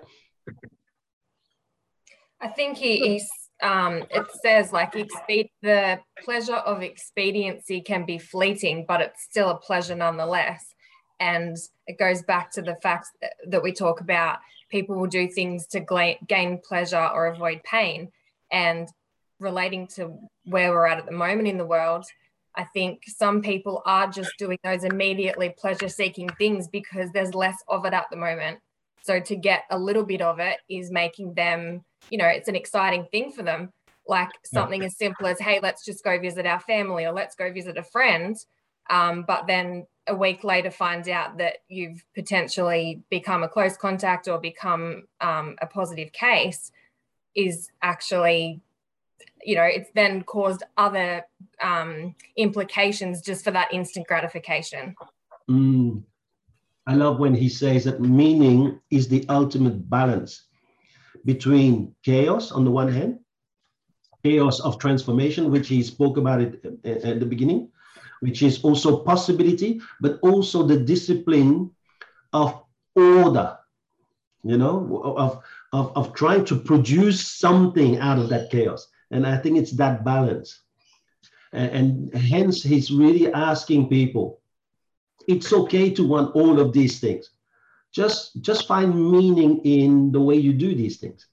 I 2.40 2.48
think 2.48 2.78
he, 2.78 3.00
he's 3.00 3.30
um, 3.62 4.04
it 4.10 4.26
says 4.42 4.74
like 4.74 4.92
the 4.94 6.00
pleasure 6.24 6.56
of 6.56 6.82
expediency 6.82 7.82
can 7.82 8.06
be 8.06 8.18
fleeting, 8.18 8.86
but 8.88 9.02
it's 9.02 9.24
still 9.24 9.50
a 9.50 9.58
pleasure 9.58 9.96
nonetheless. 9.96 10.74
And 11.20 11.56
it 11.86 12.00
goes 12.00 12.24
back 12.24 12.52
to 12.54 12.62
the 12.62 12.76
fact 12.82 13.08
that, 13.46 13.62
we 13.62 13.74
talk 13.74 14.02
about 14.02 14.40
people 14.70 14.96
will 14.96 15.08
do 15.08 15.28
things 15.28 15.68
to 15.68 16.18
gain 16.28 16.60
pleasure 16.68 17.10
or 17.14 17.28
avoid 17.28 17.62
pain. 17.64 18.12
And 18.52 18.88
relating 19.40 19.88
to 19.96 20.18
where 20.46 20.72
we're 20.72 20.88
at 20.88 20.98
at 20.98 21.06
the 21.06 21.12
moment 21.12 21.48
in 21.48 21.58
the 21.58 21.66
world, 21.66 22.06
I 22.56 22.64
think 22.64 23.04
some 23.08 23.42
people 23.42 23.82
are 23.86 24.08
just 24.08 24.32
doing 24.38 24.58
those 24.64 24.84
immediately 24.84 25.54
pleasure 25.58 25.90
seeking 25.90 26.30
things 26.38 26.68
because 26.68 27.12
there's 27.12 27.36
less 27.36 27.58
of 27.68 27.86
it 27.86 27.94
at 27.94 28.08
the 28.10 28.18
moment. 28.18 28.60
So 29.04 29.20
to 29.20 29.36
get 29.36 29.64
a 29.70 29.78
little 29.78 30.04
bit 30.04 30.22
of 30.22 30.40
it 30.40 30.58
is 30.70 30.92
making 30.92 31.34
them, 31.34 31.84
you 32.10 32.18
know, 32.18 32.28
it's 32.28 32.48
an 32.48 32.56
exciting 32.56 33.06
thing 33.12 33.32
for 33.32 33.44
them. 33.44 33.72
Like 34.08 34.30
something 34.44 34.84
as 34.84 34.98
simple 34.98 35.28
as, 35.28 35.40
hey, 35.40 35.60
let's 35.62 35.86
just 35.86 36.04
go 36.04 36.20
visit 36.20 36.46
our 36.46 36.60
family 36.60 37.06
or 37.06 37.14
let's 37.14 37.36
go 37.36 37.52
visit 37.54 37.78
a 37.78 37.84
friend. 37.84 38.36
Um, 38.90 39.24
but 39.28 39.48
then 39.48 39.86
a 40.08 40.16
week 40.16 40.44
later 40.44 40.72
finds 40.72 41.08
out 41.08 41.38
that 41.38 41.58
you've 41.70 42.04
potentially 42.16 43.04
become 43.10 43.44
a 43.44 43.48
close 43.48 43.78
contact 43.78 44.28
or 44.28 44.40
become 44.40 45.04
um, 45.22 45.56
a 45.62 45.68
positive 45.68 46.12
case 46.12 46.72
is 47.36 47.70
actually 47.82 48.60
you 49.44 49.56
know 49.56 49.64
it's 49.64 49.90
then 49.96 50.22
caused 50.24 50.64
other 50.76 51.24
um, 51.62 52.14
implications 52.36 53.22
just 53.22 53.44
for 53.44 53.52
that 53.52 53.74
instant 53.74 54.06
gratification 54.06 54.94
Mm. 55.50 56.04
I 56.88 56.96
love 56.96 57.20
when 57.20 57.36
he 57.36 57.50
says 57.50 57.84
that 57.84 58.02
meaning 58.02 58.80
is 58.90 59.08
the 59.08 59.26
ultimate 59.30 59.90
balance 59.90 60.48
between 61.26 61.96
chaos 62.04 62.52
on 62.52 62.66
the 62.66 62.72
one 62.72 62.92
hand, 62.92 63.20
chaos 64.24 64.60
of 64.60 64.78
transformation, 64.78 65.52
which 65.52 65.68
he 65.68 65.84
spoke 65.84 66.18
about 66.18 66.42
it 66.42 66.64
at, 66.84 67.04
at 67.04 67.20
the 67.20 67.26
beginning, 67.26 67.70
which 68.20 68.42
is 68.42 68.64
also 68.64 69.04
possibility, 69.04 69.82
but 70.00 70.20
also 70.22 70.64
the 70.64 70.78
discipline 70.78 71.72
of 72.34 72.64
order, 72.96 73.58
you 74.44 74.58
know, 74.58 75.02
of, 75.04 75.44
of, 75.74 75.96
of 75.96 76.14
trying 76.14 76.46
to 76.46 76.56
produce 76.56 77.26
something 77.26 77.98
out 77.98 78.20
of 78.20 78.30
that 78.30 78.52
chaos. 78.52 78.88
And 79.10 79.26
I 79.26 79.38
think 79.38 79.58
it's 79.58 79.72
that 79.74 80.06
balance. 80.06 80.62
And, 81.52 82.14
and 82.14 82.16
hence, 82.16 82.64
he's 82.64 82.92
really 82.92 83.32
asking 83.34 83.90
people 83.90 84.42
it's 85.28 85.54
okay 85.54 85.90
to 85.92 86.08
want 86.08 86.36
all 86.36 86.60
of 86.60 86.74
these 86.74 87.00
things, 87.00 87.30
just 87.92 88.42
just 88.42 88.68
find 88.68 89.12
meaning 89.12 89.62
in 89.64 90.12
the 90.12 90.22
way 90.22 90.36
you 90.36 90.54
do 90.54 90.74
these 90.76 90.98
things. 90.98 91.28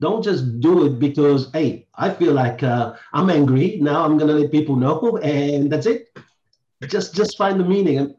Don't 0.00 0.22
just 0.22 0.60
do 0.60 0.86
it 0.86 0.98
because 0.98 1.50
hey, 1.52 1.86
I 1.94 2.10
feel 2.10 2.32
like 2.32 2.62
uh, 2.62 2.94
I'm 3.12 3.28
angry 3.28 3.78
now. 3.80 4.04
I'm 4.04 4.16
gonna 4.16 4.32
let 4.32 4.50
people 4.50 4.76
know, 4.76 5.16
and 5.22 5.70
that's 5.70 5.86
it. 5.86 6.08
Just 6.86 7.14
just 7.14 7.36
find 7.36 7.60
the 7.60 7.64
meaning. 7.64 7.98
And 7.98 8.14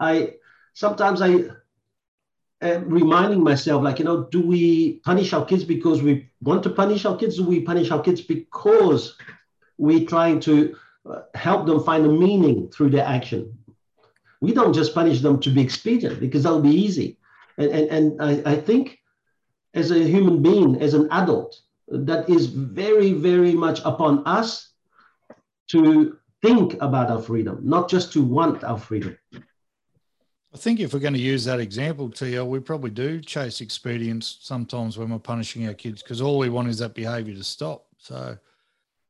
I 0.00 0.34
sometimes 0.72 1.20
I 1.20 1.50
am 2.62 2.88
reminding 2.88 3.42
myself, 3.42 3.82
like 3.82 3.98
you 3.98 4.06
know, 4.06 4.24
do 4.24 4.40
we 4.40 5.00
punish 5.04 5.32
our 5.34 5.44
kids 5.44 5.64
because 5.64 6.02
we 6.02 6.30
want 6.40 6.62
to 6.62 6.70
punish 6.70 7.04
our 7.04 7.16
kids? 7.16 7.36
Do 7.36 7.44
we 7.44 7.60
punish 7.60 7.90
our 7.90 8.00
kids 8.00 8.22
because 8.22 9.16
we're 9.76 10.06
trying 10.06 10.40
to 10.40 10.76
uh, 11.04 11.22
help 11.34 11.66
them 11.66 11.82
find 11.84 12.06
a 12.06 12.08
meaning 12.08 12.70
through 12.70 12.90
their 12.90 13.04
action? 13.04 13.58
We 14.42 14.52
don't 14.52 14.72
just 14.72 14.92
punish 14.92 15.20
them 15.20 15.38
to 15.38 15.50
be 15.50 15.62
expedient 15.62 16.18
because 16.18 16.42
that'll 16.42 16.60
be 16.60 16.82
easy. 16.86 17.16
And, 17.58 17.70
and, 17.70 17.88
and 17.90 18.22
I, 18.22 18.52
I 18.52 18.56
think 18.56 18.98
as 19.72 19.92
a 19.92 20.00
human 20.00 20.42
being, 20.42 20.82
as 20.82 20.94
an 20.94 21.06
adult, 21.12 21.60
that 21.86 22.28
is 22.28 22.46
very, 22.46 23.12
very 23.12 23.52
much 23.52 23.78
upon 23.84 24.26
us 24.26 24.72
to 25.68 26.18
think 26.42 26.74
about 26.82 27.08
our 27.08 27.22
freedom, 27.22 27.60
not 27.62 27.88
just 27.88 28.12
to 28.14 28.22
want 28.22 28.64
our 28.64 28.78
freedom. 28.78 29.16
I 29.32 30.58
think 30.58 30.80
if 30.80 30.92
we're 30.92 30.98
going 30.98 31.14
to 31.14 31.20
use 31.20 31.44
that 31.44 31.60
example, 31.60 32.10
TL, 32.10 32.46
we 32.48 32.58
probably 32.58 32.90
do 32.90 33.20
chase 33.20 33.60
expedience 33.60 34.38
sometimes 34.40 34.98
when 34.98 35.10
we're 35.10 35.20
punishing 35.20 35.68
our 35.68 35.74
kids 35.74 36.02
because 36.02 36.20
all 36.20 36.36
we 36.36 36.48
want 36.48 36.68
is 36.68 36.78
that 36.78 36.94
behavior 36.94 37.34
to 37.36 37.44
stop. 37.44 37.86
So, 37.98 38.36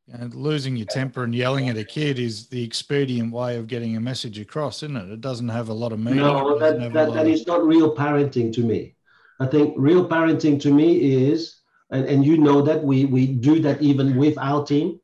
know, 0.08 0.30
losing 0.32 0.76
your 0.76 0.86
temper 0.86 1.24
and 1.24 1.34
yelling 1.34 1.68
at 1.68 1.76
a 1.76 1.84
kid 1.84 2.18
is 2.18 2.48
the 2.48 2.62
expedient 2.62 3.32
way 3.32 3.56
of 3.56 3.66
getting 3.66 3.96
a 3.96 4.00
message 4.00 4.38
across, 4.38 4.82
isn't 4.82 4.96
it? 4.96 5.10
It 5.10 5.20
doesn't 5.20 5.48
have 5.48 5.68
a 5.68 5.72
lot 5.72 5.92
of 5.92 5.98
meaning. 5.98 6.20
No, 6.20 6.58
that, 6.58 6.92
that, 6.92 7.12
that 7.12 7.26
is 7.26 7.46
not 7.46 7.64
real 7.64 7.94
parenting 7.94 8.52
to 8.54 8.62
me. 8.62 8.94
I 9.40 9.46
think 9.46 9.74
real 9.76 10.08
parenting 10.08 10.60
to 10.62 10.72
me 10.72 11.24
is, 11.26 11.60
and, 11.90 12.04
and 12.06 12.24
you 12.24 12.38
know 12.38 12.62
that 12.62 12.82
we, 12.82 13.04
we 13.04 13.26
do 13.26 13.60
that 13.60 13.82
even 13.82 14.16
with 14.16 14.38
our 14.38 14.64
team, 14.64 15.00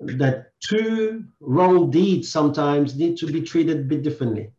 that 0.00 0.52
two 0.60 1.24
wrong 1.40 1.90
deeds 1.90 2.30
sometimes 2.30 2.96
need 2.96 3.16
to 3.18 3.26
be 3.26 3.42
treated 3.42 3.80
a 3.80 3.84
bit 3.84 4.02
differently. 4.02 4.50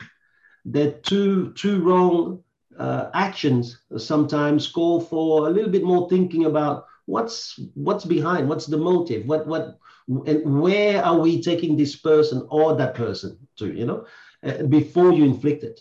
That 0.65 1.04
two, 1.04 1.54
two 1.54 1.84
wrong 1.84 2.43
uh, 2.78 3.10
actions 3.13 3.80
sometimes 3.98 4.67
call 4.67 5.02
for 5.02 5.48
a 5.48 5.52
little 5.52 5.72
bit 5.72 5.84
more 5.84 6.10
thinking 6.10 6.46
about 6.46 6.86
what's 7.08 7.60
what's 7.74 8.06
behind 8.06 8.48
what's 8.48 8.67
the 8.67 8.78
motive? 8.78 9.26
What 9.26 9.48
what 9.48 9.80
and 10.08 10.62
where 10.62 11.04
are 11.04 11.20
we 11.20 11.41
taking 11.41 11.76
this 11.76 11.96
person 11.96 12.46
or 12.50 12.76
that 12.76 12.93
person 12.93 13.39
to 13.58 13.74
you 13.74 13.86
know 13.86 14.06
uh, 14.43 14.63
before 14.63 15.12
you 15.12 15.26
inflict 15.26 15.63
it? 15.63 15.80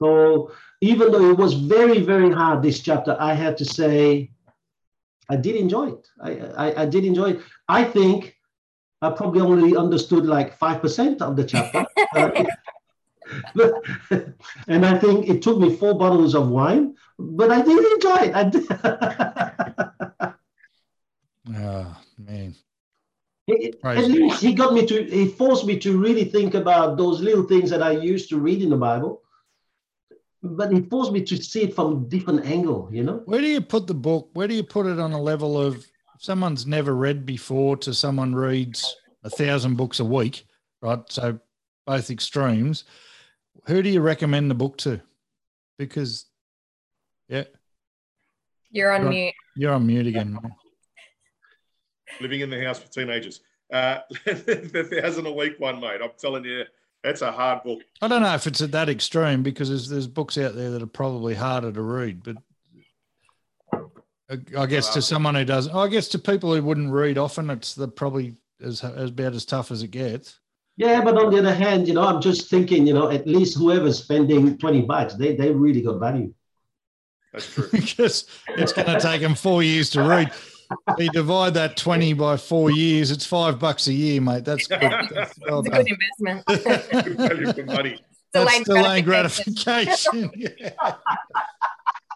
So 0.00 0.50
even 0.80 1.12
though 1.12 1.30
it 1.30 1.38
was 1.38 1.54
very 1.54 2.00
very 2.00 2.30
hard 2.30 2.62
this 2.62 2.80
chapter 2.80 3.16
i 3.18 3.32
had 3.32 3.56
to 3.56 3.64
say 3.64 4.30
i 5.30 5.36
did 5.36 5.56
enjoy 5.56 5.88
it. 5.88 6.08
I 6.20 6.30
i, 6.64 6.82
I 6.82 6.86
did 6.86 7.04
enjoy 7.04 7.30
it. 7.30 7.40
I 7.68 7.84
think 7.84 8.36
i 9.02 9.10
probably 9.10 9.40
only 9.40 9.76
understood 9.76 10.26
like 10.26 10.58
5% 10.58 11.22
of 11.22 11.36
the 11.36 11.44
chapter. 11.44 11.84
Uh, 12.14 12.44
and 14.68 14.86
I 14.86 14.98
think 14.98 15.28
it 15.28 15.42
took 15.42 15.58
me 15.58 15.74
four 15.74 15.98
bottles 15.98 16.34
of 16.34 16.48
wine, 16.48 16.94
but 17.18 17.50
I 17.50 17.60
did 17.62 17.92
enjoy 17.92 18.20
it. 18.28 18.34
I 18.34 18.44
did. 18.44 18.66
Oh 21.54 21.96
man. 22.18 22.54
at 23.48 24.08
least 24.08 24.42
he 24.42 24.52
got 24.52 24.72
me 24.72 24.84
to 24.86 25.04
he 25.04 25.28
forced 25.28 25.64
me 25.66 25.78
to 25.78 25.96
really 25.96 26.24
think 26.24 26.54
about 26.54 26.96
those 26.96 27.20
little 27.20 27.44
things 27.44 27.70
that 27.70 27.82
I 27.82 27.92
used 27.92 28.28
to 28.30 28.38
read 28.38 28.62
in 28.62 28.70
the 28.70 28.76
Bible. 28.76 29.22
But 30.42 30.72
he 30.72 30.82
forced 30.82 31.12
me 31.12 31.22
to 31.24 31.36
see 31.42 31.62
it 31.62 31.74
from 31.74 31.92
a 31.92 32.08
different 32.08 32.46
angle, 32.46 32.88
you 32.92 33.02
know. 33.02 33.22
Where 33.24 33.40
do 33.40 33.48
you 33.48 33.60
put 33.60 33.86
the 33.86 33.94
book? 33.94 34.30
Where 34.34 34.46
do 34.46 34.54
you 34.54 34.62
put 34.62 34.86
it 34.86 34.98
on 34.98 35.12
a 35.12 35.20
level 35.20 35.60
of 35.60 35.84
someone's 36.18 36.66
never 36.66 36.94
read 36.94 37.26
before 37.26 37.76
to 37.78 37.94
someone 37.94 38.34
reads 38.34 38.96
a 39.24 39.30
thousand 39.30 39.76
books 39.76 40.00
a 40.00 40.04
week, 40.04 40.46
right? 40.82 41.00
So 41.08 41.38
both 41.86 42.10
extremes. 42.10 42.84
Who 43.66 43.82
do 43.82 43.88
you 43.88 44.00
recommend 44.00 44.50
the 44.50 44.54
book 44.54 44.76
to? 44.78 45.00
Because 45.78 46.26
yeah. 47.28 47.44
You're 48.70 48.92
on 48.92 49.02
you're 49.02 49.10
mute. 49.10 49.34
you're 49.56 49.72
on 49.72 49.86
mute 49.86 50.06
again. 50.06 50.34
Man 50.34 50.52
living 52.20 52.40
in 52.40 52.50
the 52.50 52.62
house 52.62 52.78
for 52.78 52.88
teenagers. 52.88 53.40
Uh, 53.72 53.98
the 54.24 55.00
thousand 55.02 55.26
a 55.26 55.32
week 55.32 55.58
one, 55.58 55.80
mate. 55.80 56.00
I'm 56.02 56.10
telling 56.18 56.44
you, 56.44 56.64
that's 57.02 57.22
a 57.22 57.32
hard 57.32 57.62
book. 57.62 57.82
I 58.02 58.08
don't 58.08 58.22
know 58.22 58.34
if 58.34 58.46
it's 58.46 58.60
at 58.60 58.72
that 58.72 58.88
extreme 58.88 59.42
because 59.42 59.68
there's, 59.68 59.88
there's 59.88 60.06
books 60.06 60.38
out 60.38 60.54
there 60.54 60.70
that 60.70 60.82
are 60.82 60.86
probably 60.86 61.34
harder 61.34 61.72
to 61.72 61.82
read, 61.82 62.22
but 62.22 62.36
I 64.58 64.66
guess 64.66 64.92
to 64.94 65.02
someone 65.02 65.36
who 65.36 65.44
doesn't, 65.44 65.74
I 65.74 65.86
guess 65.88 66.08
to 66.08 66.18
people 66.18 66.54
who 66.54 66.62
wouldn't 66.62 66.92
read 66.92 67.16
often, 67.16 67.48
it's 67.50 67.74
the 67.74 67.86
probably 67.86 68.34
as, 68.60 68.82
as 68.82 69.10
about 69.10 69.34
as 69.34 69.44
tough 69.44 69.70
as 69.70 69.82
it 69.82 69.92
gets. 69.92 70.40
Yeah, 70.76 71.02
but 71.02 71.16
on 71.16 71.32
the 71.32 71.38
other 71.38 71.54
hand, 71.54 71.88
you 71.88 71.94
know, 71.94 72.02
I'm 72.02 72.20
just 72.20 72.50
thinking, 72.50 72.86
you 72.86 72.92
know, 72.92 73.10
at 73.10 73.26
least 73.26 73.56
whoever's 73.56 74.02
spending 74.02 74.58
20 74.58 74.82
bucks, 74.82 75.14
they, 75.14 75.34
they 75.34 75.50
really 75.50 75.80
got 75.80 75.98
value. 75.98 76.34
That's 77.32 77.52
true. 77.52 77.68
because 77.72 78.26
it's 78.48 78.72
going 78.72 78.88
to 78.88 79.00
take 79.00 79.22
them 79.22 79.34
four 79.34 79.62
years 79.62 79.90
to 79.90 80.02
read 80.02 80.32
you 80.98 81.10
divide 81.10 81.54
that 81.54 81.76
20 81.76 82.12
by 82.14 82.36
four 82.36 82.70
years, 82.70 83.10
it's 83.10 83.26
five 83.26 83.58
bucks 83.58 83.86
a 83.86 83.92
year, 83.92 84.20
mate. 84.20 84.44
That's 84.44 84.66
good. 84.66 84.80
That's 84.80 85.38
well 85.40 85.60
it's 85.60 85.68
a 85.68 85.70
good 85.70 85.88
investment. 85.88 86.46
good 87.04 87.16
value 87.16 87.52
for 87.52 87.64
money. 87.64 88.00
That's 88.32 88.62
delayed 88.64 89.04
gratification. 89.04 89.62
gratification. 89.64 90.30
yeah. 90.58 90.94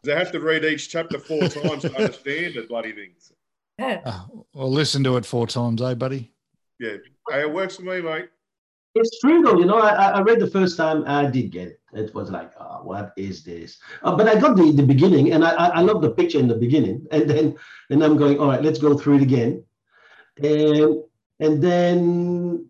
They 0.05 0.15
have 0.15 0.33
to 0.33 0.41
read 0.41 0.65
each 0.65 0.89
chapter 0.89 1.19
four 1.19 1.49
times 1.49 1.83
to 1.83 1.95
understand 1.95 2.55
the 2.55 2.67
bloody 2.69 2.93
things. 2.93 3.33
Uh, 3.79 4.25
well, 4.53 4.71
listen 4.71 5.03
to 5.05 5.17
it 5.17 5.25
four 5.25 5.47
times, 5.47 5.81
eh, 5.81 5.95
buddy? 5.95 6.33
Yeah. 6.79 6.97
Hey, 7.31 7.43
it 7.43 7.53
works 7.53 7.77
for 7.77 7.83
me, 7.83 8.01
mate. 8.01 8.29
It's 8.95 9.21
true 9.21 9.43
though, 9.43 9.59
you 9.59 9.67
know. 9.67 9.79
I, 9.79 10.11
I 10.11 10.21
read 10.21 10.41
the 10.41 10.51
first 10.51 10.77
time, 10.77 11.05
I 11.07 11.31
did 11.31 11.51
get 11.51 11.69
it. 11.69 11.80
It 11.93 12.15
was 12.15 12.31
like, 12.31 12.53
oh, 12.61 12.81
what 12.85 13.13
is 13.17 13.43
this? 13.43 13.79
Uh, 14.03 14.15
but 14.17 14.29
I 14.29 14.39
got 14.39 14.57
the, 14.57 14.71
the 14.73 14.83
beginning, 14.83 15.33
and 15.33 15.45
I, 15.45 15.51
I 15.51 15.81
love 15.81 16.03
the 16.03 16.11
picture 16.11 16.39
in 16.39 16.49
the 16.49 16.55
beginning, 16.55 17.07
and 17.13 17.29
then 17.29 17.57
and 17.91 18.03
I'm 18.03 18.17
going, 18.17 18.39
all 18.39 18.49
right, 18.49 18.63
let's 18.63 18.79
go 18.79 18.97
through 18.97 19.17
it 19.17 19.23
again, 19.23 19.65
and 20.43 21.03
and 21.41 21.63
then 21.63 22.69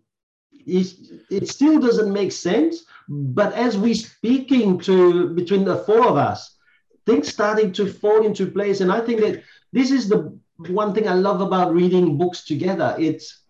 it, 0.65 0.95
it 1.29 1.49
still 1.49 1.79
doesn't 1.79 2.11
make 2.11 2.31
sense. 2.31 2.85
But 3.09 3.53
as 3.53 3.77
we 3.77 3.93
speaking 3.93 4.79
to 4.79 5.29
between 5.29 5.65
the 5.65 5.77
four 5.79 6.07
of 6.07 6.17
us, 6.17 6.57
things 7.05 7.27
starting 7.27 7.73
to 7.73 7.91
fall 7.91 8.25
into 8.25 8.49
place, 8.49 8.81
and 8.81 8.91
I 8.91 9.01
think 9.01 9.21
that 9.21 9.43
this 9.73 9.91
is 9.91 10.09
the 10.09 10.37
one 10.69 10.93
thing 10.93 11.07
I 11.07 11.13
love 11.13 11.41
about 11.41 11.73
reading 11.73 12.17
books 12.17 12.45
together. 12.45 12.95
It's 12.99 13.40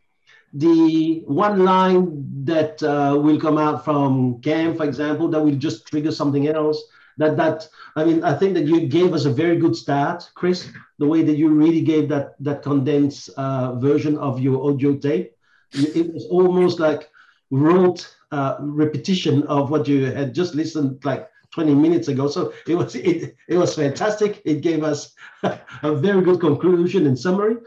the 0.54 1.24
one 1.28 1.64
line 1.64 2.44
that 2.46 2.82
uh, 2.84 3.18
will 3.20 3.40
come 3.40 3.58
out 3.58 3.86
from 3.86 4.42
Cam, 4.42 4.76
for 4.76 4.86
example, 4.86 5.28
that 5.30 5.42
will 5.42 5.56
just 5.56 5.88
trigger 5.88 6.12
something 6.12 6.48
else. 6.48 6.82
That 7.18 7.38
that 7.38 7.68
I 7.96 8.04
mean, 8.06 8.24
I 8.24 8.34
think 8.34 8.54
that 8.56 8.66
you 8.66 8.88
gave 8.88 9.14
us 9.14 9.26
a 9.26 9.32
very 9.32 9.58
good 9.58 9.76
start, 9.76 10.30
Chris. 10.36 10.70
The 10.98 11.06
way 11.08 11.24
that 11.24 11.36
you 11.38 11.50
really 11.50 11.82
gave 11.82 12.10
that 12.10 12.36
that 12.40 12.64
condensed 12.64 13.30
uh, 13.38 13.76
version 13.76 14.18
of 14.18 14.40
your 14.40 14.70
audio 14.70 14.98
tape, 14.98 15.34
it 15.74 16.14
was 16.14 16.26
almost 16.28 16.80
like 16.80 17.10
rote 17.52 18.16
uh, 18.32 18.58
repetition 18.62 19.44
of 19.44 19.70
what 19.70 19.88
you 19.88 20.06
had 20.06 20.34
just 20.34 20.56
listened 20.56 21.04
like 21.04 21.30
20 21.52 21.76
minutes 21.76 22.08
ago. 22.08 22.28
So 22.28 22.54
it 22.68 22.76
was 22.76 22.96
it, 22.96 23.36
it 23.48 23.58
was 23.58 23.76
fantastic. 23.76 24.42
It 24.46 24.62
gave 24.62 24.84
us 24.84 25.14
a 25.44 25.96
very 25.96 26.22
good 26.22 26.40
conclusion 26.40 27.06
and 27.08 27.18
summary. 27.18 27.58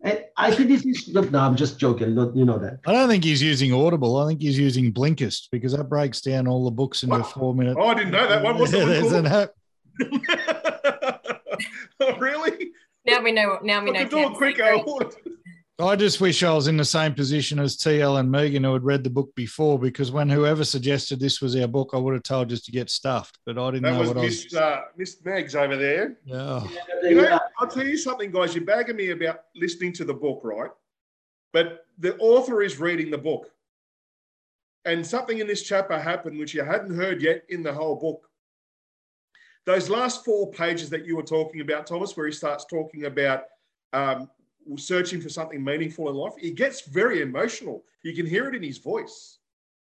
And 0.00 0.24
I 0.36 0.54
think 0.54 0.68
this 0.68 0.84
is 0.84 1.08
no, 1.08 1.38
I'm 1.40 1.56
just 1.56 1.78
joking. 1.78 2.10
You 2.34 2.44
know 2.44 2.58
that. 2.58 2.78
I 2.86 2.92
don't 2.92 3.08
think 3.08 3.24
he's 3.24 3.42
using 3.42 3.72
Audible. 3.72 4.16
I 4.16 4.28
think 4.28 4.40
he's 4.40 4.58
using 4.58 4.92
Blinkist 4.92 5.48
because 5.50 5.72
that 5.72 5.88
breaks 5.88 6.20
down 6.20 6.46
all 6.46 6.64
the 6.64 6.70
books 6.70 7.02
into 7.02 7.18
what? 7.18 7.32
four 7.32 7.54
minutes. 7.54 7.76
Oh, 7.80 7.88
I 7.88 7.94
didn't 7.94 8.12
know 8.12 8.28
that 8.28 8.42
one. 8.42 8.58
What's 8.58 8.72
yeah, 8.72 8.84
there's 8.86 9.12
an 9.12 9.26
app. 9.26 9.50
oh, 12.00 12.16
really? 12.18 12.70
Now 13.04 13.22
we 13.22 13.32
know. 13.32 13.58
Now 13.62 13.82
we 13.82 13.90
know. 13.90 14.06
Do 14.06 14.18
it 14.18 14.34
quicker. 14.34 14.76
I 15.80 15.94
just 15.94 16.20
wish 16.20 16.42
I 16.42 16.52
was 16.52 16.66
in 16.66 16.76
the 16.76 16.84
same 16.84 17.14
position 17.14 17.60
as 17.60 17.76
TL 17.76 18.18
and 18.18 18.28
Megan, 18.28 18.64
who 18.64 18.72
had 18.72 18.82
read 18.82 19.04
the 19.04 19.10
book 19.10 19.32
before, 19.36 19.78
because 19.78 20.10
when 20.10 20.28
whoever 20.28 20.64
suggested 20.64 21.20
this 21.20 21.40
was 21.40 21.54
our 21.54 21.68
book, 21.68 21.90
I 21.92 21.98
would 21.98 22.14
have 22.14 22.24
told 22.24 22.50
us 22.50 22.62
to 22.62 22.72
get 22.72 22.90
stuffed, 22.90 23.38
but 23.46 23.56
I 23.56 23.70
didn't 23.70 23.84
that 23.84 23.92
know 23.92 24.00
was 24.00 24.08
what 24.08 24.16
Miss, 24.24 24.42
I 24.42 24.46
was. 24.46 24.54
Uh, 24.54 24.80
Miss 24.96 25.24
Mags 25.24 25.54
over 25.54 25.76
there. 25.76 26.18
Yeah. 26.24 26.66
You 27.04 27.14
know, 27.14 27.38
I'll 27.60 27.68
tell 27.68 27.86
you 27.86 27.96
something, 27.96 28.32
guys. 28.32 28.56
You're 28.56 28.64
bagging 28.64 28.96
me 28.96 29.10
about 29.10 29.42
listening 29.54 29.92
to 29.94 30.04
the 30.04 30.14
book, 30.14 30.40
right? 30.42 30.70
But 31.52 31.86
the 31.96 32.16
author 32.18 32.60
is 32.60 32.80
reading 32.80 33.12
the 33.12 33.18
book. 33.18 33.48
And 34.84 35.06
something 35.06 35.38
in 35.38 35.46
this 35.46 35.62
chapter 35.62 35.96
happened 35.96 36.40
which 36.40 36.54
you 36.54 36.64
hadn't 36.64 36.96
heard 36.96 37.22
yet 37.22 37.44
in 37.50 37.62
the 37.62 37.72
whole 37.72 37.96
book. 37.96 38.28
Those 39.64 39.88
last 39.88 40.24
four 40.24 40.50
pages 40.50 40.90
that 40.90 41.04
you 41.04 41.14
were 41.14 41.22
talking 41.22 41.60
about, 41.60 41.86
Thomas, 41.86 42.16
where 42.16 42.26
he 42.26 42.32
starts 42.32 42.64
talking 42.64 43.04
about 43.04 43.44
um, 43.92 44.28
searching 44.76 45.20
for 45.20 45.28
something 45.28 45.62
meaningful 45.62 46.08
in 46.08 46.16
life, 46.16 46.34
he 46.38 46.50
gets 46.50 46.82
very 46.82 47.22
emotional. 47.22 47.84
You 48.02 48.14
can 48.14 48.26
hear 48.26 48.48
it 48.48 48.54
in 48.54 48.62
his 48.62 48.78
voice. 48.78 49.38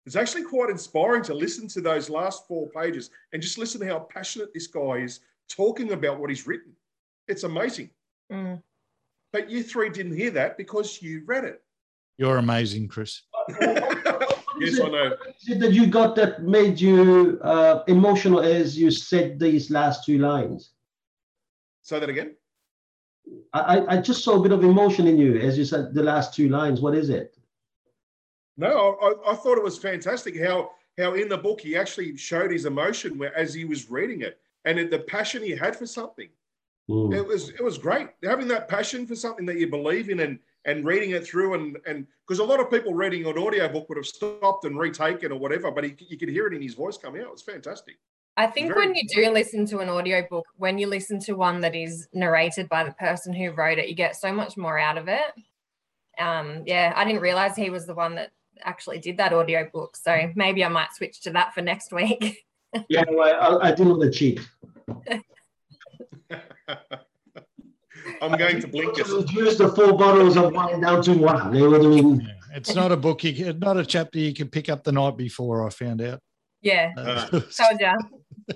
It's 0.06 0.16
actually 0.16 0.44
quite 0.44 0.70
inspiring 0.70 1.24
to 1.24 1.34
listen 1.34 1.68
to 1.70 1.82
those 1.82 2.10
last 2.10 2.48
four 2.48 2.68
pages 2.70 3.10
and 3.34 3.42
just 3.42 3.58
listen 3.58 3.80
to 3.82 3.88
how 3.88 4.00
passionate 4.00 4.54
this 4.54 4.68
guy 4.68 4.98
is 4.98 5.20
talking 5.50 5.92
about 5.92 6.20
what 6.20 6.30
he's 6.30 6.48
written. 6.48 6.74
It's 7.28 7.44
amazing. 7.44 7.90
Mm. 8.32 8.62
But 9.32 9.50
you 9.50 9.64
three 9.64 9.90
didn't 9.90 10.16
hear 10.16 10.32
that 10.32 10.58
because 10.58 11.02
you 11.02 11.24
read 11.26 11.44
it. 11.46 11.62
You're 12.18 12.38
amazing, 12.38 12.88
Chris. 12.88 13.22
yes, 13.62 14.80
I 14.80 14.90
know. 14.90 15.10
What 15.10 15.36
is 15.42 15.50
it 15.50 15.60
that 15.60 15.72
you 15.72 15.88
got 15.88 16.16
that 16.16 16.44
made 16.44 16.80
you 16.80 17.40
uh, 17.44 17.84
emotional 17.88 18.42
as 18.42 18.78
you 18.78 18.92
said 18.92 19.40
these 19.40 19.70
last 19.70 20.06
two 20.06 20.18
lines? 20.18 20.72
Say 21.82 22.00
that 22.00 22.10
again. 22.10 22.36
I, 23.54 23.98
I- 23.98 24.02
just 24.02 24.24
saw 24.24 24.40
a 24.40 24.42
bit 24.42 24.52
of 24.52 24.64
emotion 24.64 25.08
in 25.08 25.18
you 25.18 25.38
as 25.38 25.58
you 25.58 25.66
said 25.66 25.94
the 25.94 26.04
last 26.04 26.34
two 26.34 26.50
lines. 26.50 26.82
What 26.82 26.96
is 26.96 27.10
it? 27.10 27.36
No, 28.58 28.98
I, 29.02 29.32
I 29.32 29.36
thought 29.36 29.58
it 29.58 29.64
was 29.64 29.78
fantastic 29.78 30.40
how 30.40 30.72
how 30.98 31.14
in 31.14 31.30
the 31.30 31.38
book 31.38 31.62
he 31.62 31.78
actually 31.78 32.18
showed 32.18 32.52
his 32.52 32.66
emotion 32.66 33.18
where, 33.18 33.36
as 33.38 33.54
he 33.54 33.64
was 33.66 33.90
reading 33.90 34.22
it 34.22 34.40
and 34.66 34.78
it, 34.78 34.92
the 34.92 35.00
passion 35.00 35.42
he 35.42 35.52
had 35.52 35.76
for 35.76 35.88
something. 35.88 36.30
Mm. 36.90 37.16
It 37.16 37.26
was 37.26 37.50
it 37.50 37.64
was 37.64 37.78
great 37.78 38.10
having 38.24 38.48
that 38.50 38.68
passion 38.68 39.06
for 39.06 39.16
something 39.16 39.46
that 39.46 39.58
you 39.58 39.68
believe 39.68 40.10
in 40.10 40.20
and 40.22 40.40
and 40.66 40.86
reading 40.86 41.12
it 41.12 41.26
through 41.26 41.54
and 41.54 41.78
and 41.86 42.06
because 42.28 42.40
a 42.40 42.44
lot 42.44 42.60
of 42.60 42.70
people 42.70 42.94
reading 42.94 43.26
an 43.26 43.38
audiobook 43.38 43.88
would 43.90 43.98
have 43.98 44.06
stopped 44.06 44.66
and 44.66 44.78
retaken 44.78 45.32
or 45.32 45.40
whatever, 45.40 45.72
but 45.72 45.84
he, 45.84 45.96
you 46.00 46.18
could 46.18 46.30
hear 46.30 46.48
it 46.48 46.54
in 46.54 46.62
his 46.62 46.74
voice 46.74 46.98
coming 46.98 47.22
out. 47.22 47.28
It 47.28 47.34
was 47.34 47.42
fantastic. 47.42 47.98
I 48.40 48.48
think 48.48 48.70
Very- 48.70 48.88
when 48.88 48.96
you 48.96 49.04
do 49.08 49.30
listen 49.32 49.66
to 49.68 49.80
an 49.80 49.90
audiobook, 49.90 50.46
when 50.56 50.78
you 50.78 50.88
listen 50.88 51.20
to 51.22 51.34
one 51.34 51.60
that 51.62 51.76
is 51.76 52.08
narrated 52.14 52.70
by 52.70 52.86
the 52.86 52.94
person 52.94 53.34
who 53.34 53.52
wrote 53.52 53.80
it, 53.80 53.90
you 53.90 53.96
get 53.96 54.16
so 54.16 54.32
much 54.32 54.56
more 54.56 54.80
out 54.80 54.98
of 54.98 55.10
it. 55.10 55.34
Um, 56.18 56.64
yeah, 56.66 56.94
I 56.96 57.04
didn't 57.04 57.22
realize 57.22 57.56
he 57.58 57.70
was 57.70 57.86
the 57.86 57.94
one 57.94 58.16
that 58.16 58.32
actually 58.64 59.00
did 59.00 59.18
that 59.18 59.34
audiobook. 59.34 59.98
So 59.98 60.32
maybe 60.36 60.64
I 60.64 60.70
might 60.70 60.94
switch 60.94 61.20
to 61.24 61.32
that 61.32 61.54
for 61.54 61.62
next 61.62 61.92
week. 61.92 62.38
Yeah, 62.88 63.04
well, 63.10 63.60
I, 63.64 63.70
I 63.70 63.72
didn't 63.72 63.98
want 63.98 64.04
to 64.04 64.12
cheat. 64.12 64.40
I'm 68.22 68.38
going 68.38 68.62
to 68.62 68.68
blink 68.68 68.94
To 68.96 69.02
it. 69.02 69.08
reduce 69.10 69.58
the 69.58 69.70
four 69.70 69.98
bottles 69.98 70.38
of 70.38 70.54
wine 70.54 70.82
down 70.82 71.02
to 71.04 71.14
one. 71.14 71.52
They 71.52 71.64
were 71.64 71.80
doing. 71.80 72.22
Yeah. 72.22 72.28
It's 72.56 72.76
not 72.76 72.92
a 72.92 72.98
book. 72.98 73.24
You 73.24 73.34
can, 73.34 73.58
not 73.60 73.78
a 73.78 73.86
chapter 73.86 74.20
you 74.20 74.34
can 74.36 74.50
pick 74.50 74.70
up 74.70 74.84
the 74.84 74.92
night 74.92 75.18
before. 75.18 75.66
I 75.66 75.70
found 75.72 76.02
out. 76.04 76.20
yeah, 76.62 76.92
Uh, 76.96 77.28
told 77.32 77.80
ya. 77.80 77.96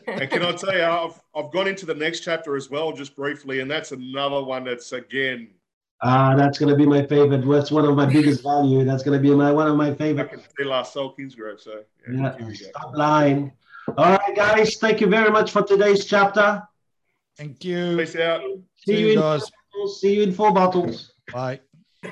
And 0.07 0.29
can 0.29 0.43
I 0.43 0.51
tell 0.53 0.73
you, 0.75 0.83
I've, 0.83 1.21
I've 1.35 1.51
gone 1.51 1.67
into 1.67 1.85
the 1.85 1.93
next 1.93 2.21
chapter 2.21 2.55
as 2.55 2.69
well, 2.69 2.91
just 2.93 3.15
briefly, 3.15 3.59
and 3.59 3.69
that's 3.69 3.91
another 3.91 4.41
one 4.43 4.63
that's 4.63 4.91
again. 4.91 5.49
Ah, 6.01 6.35
that's 6.35 6.57
gonna 6.59 6.75
be 6.75 6.85
my 6.85 7.05
favorite. 7.05 7.45
That's 7.47 7.71
one 7.71 7.85
of 7.85 7.95
my 7.95 8.05
biggest 8.05 8.43
value. 8.43 8.83
That's 8.83 9.03
gonna 9.03 9.19
be 9.19 9.31
my 9.31 9.51
one 9.51 9.67
of 9.67 9.77
my 9.77 9.93
favorite. 9.93 10.25
I 10.25 10.29
favorite. 10.29 10.43
can 10.47 10.55
see 10.57 10.63
last 10.65 10.93
Soul 10.93 11.15
Kingsgrove. 11.17 11.61
So 11.61 11.83
yeah, 12.11 12.15
Yeah, 12.21 12.37
here 12.37 12.47
we 12.47 12.57
go. 12.57 12.65
stop 12.65 12.95
line. 12.95 13.53
All 13.97 14.17
right, 14.17 14.35
guys. 14.35 14.75
Thank 14.77 14.99
you 15.01 15.07
very 15.07 15.29
much 15.31 15.51
for 15.51 15.61
today's 15.63 16.05
chapter. 16.05 16.61
Thank 17.37 17.63
you. 17.63 17.97
Peace 17.97 18.15
out. 18.15 18.41
See, 18.75 18.93
See 18.93 18.99
you 18.99 19.07
you 19.07 19.13
in 19.13 19.19
guys. 19.19 19.51
see 19.99 20.15
you 20.15 20.23
in 20.23 20.33
four 20.33 20.51
bottles. 20.51 21.13
Bye. 21.31 21.61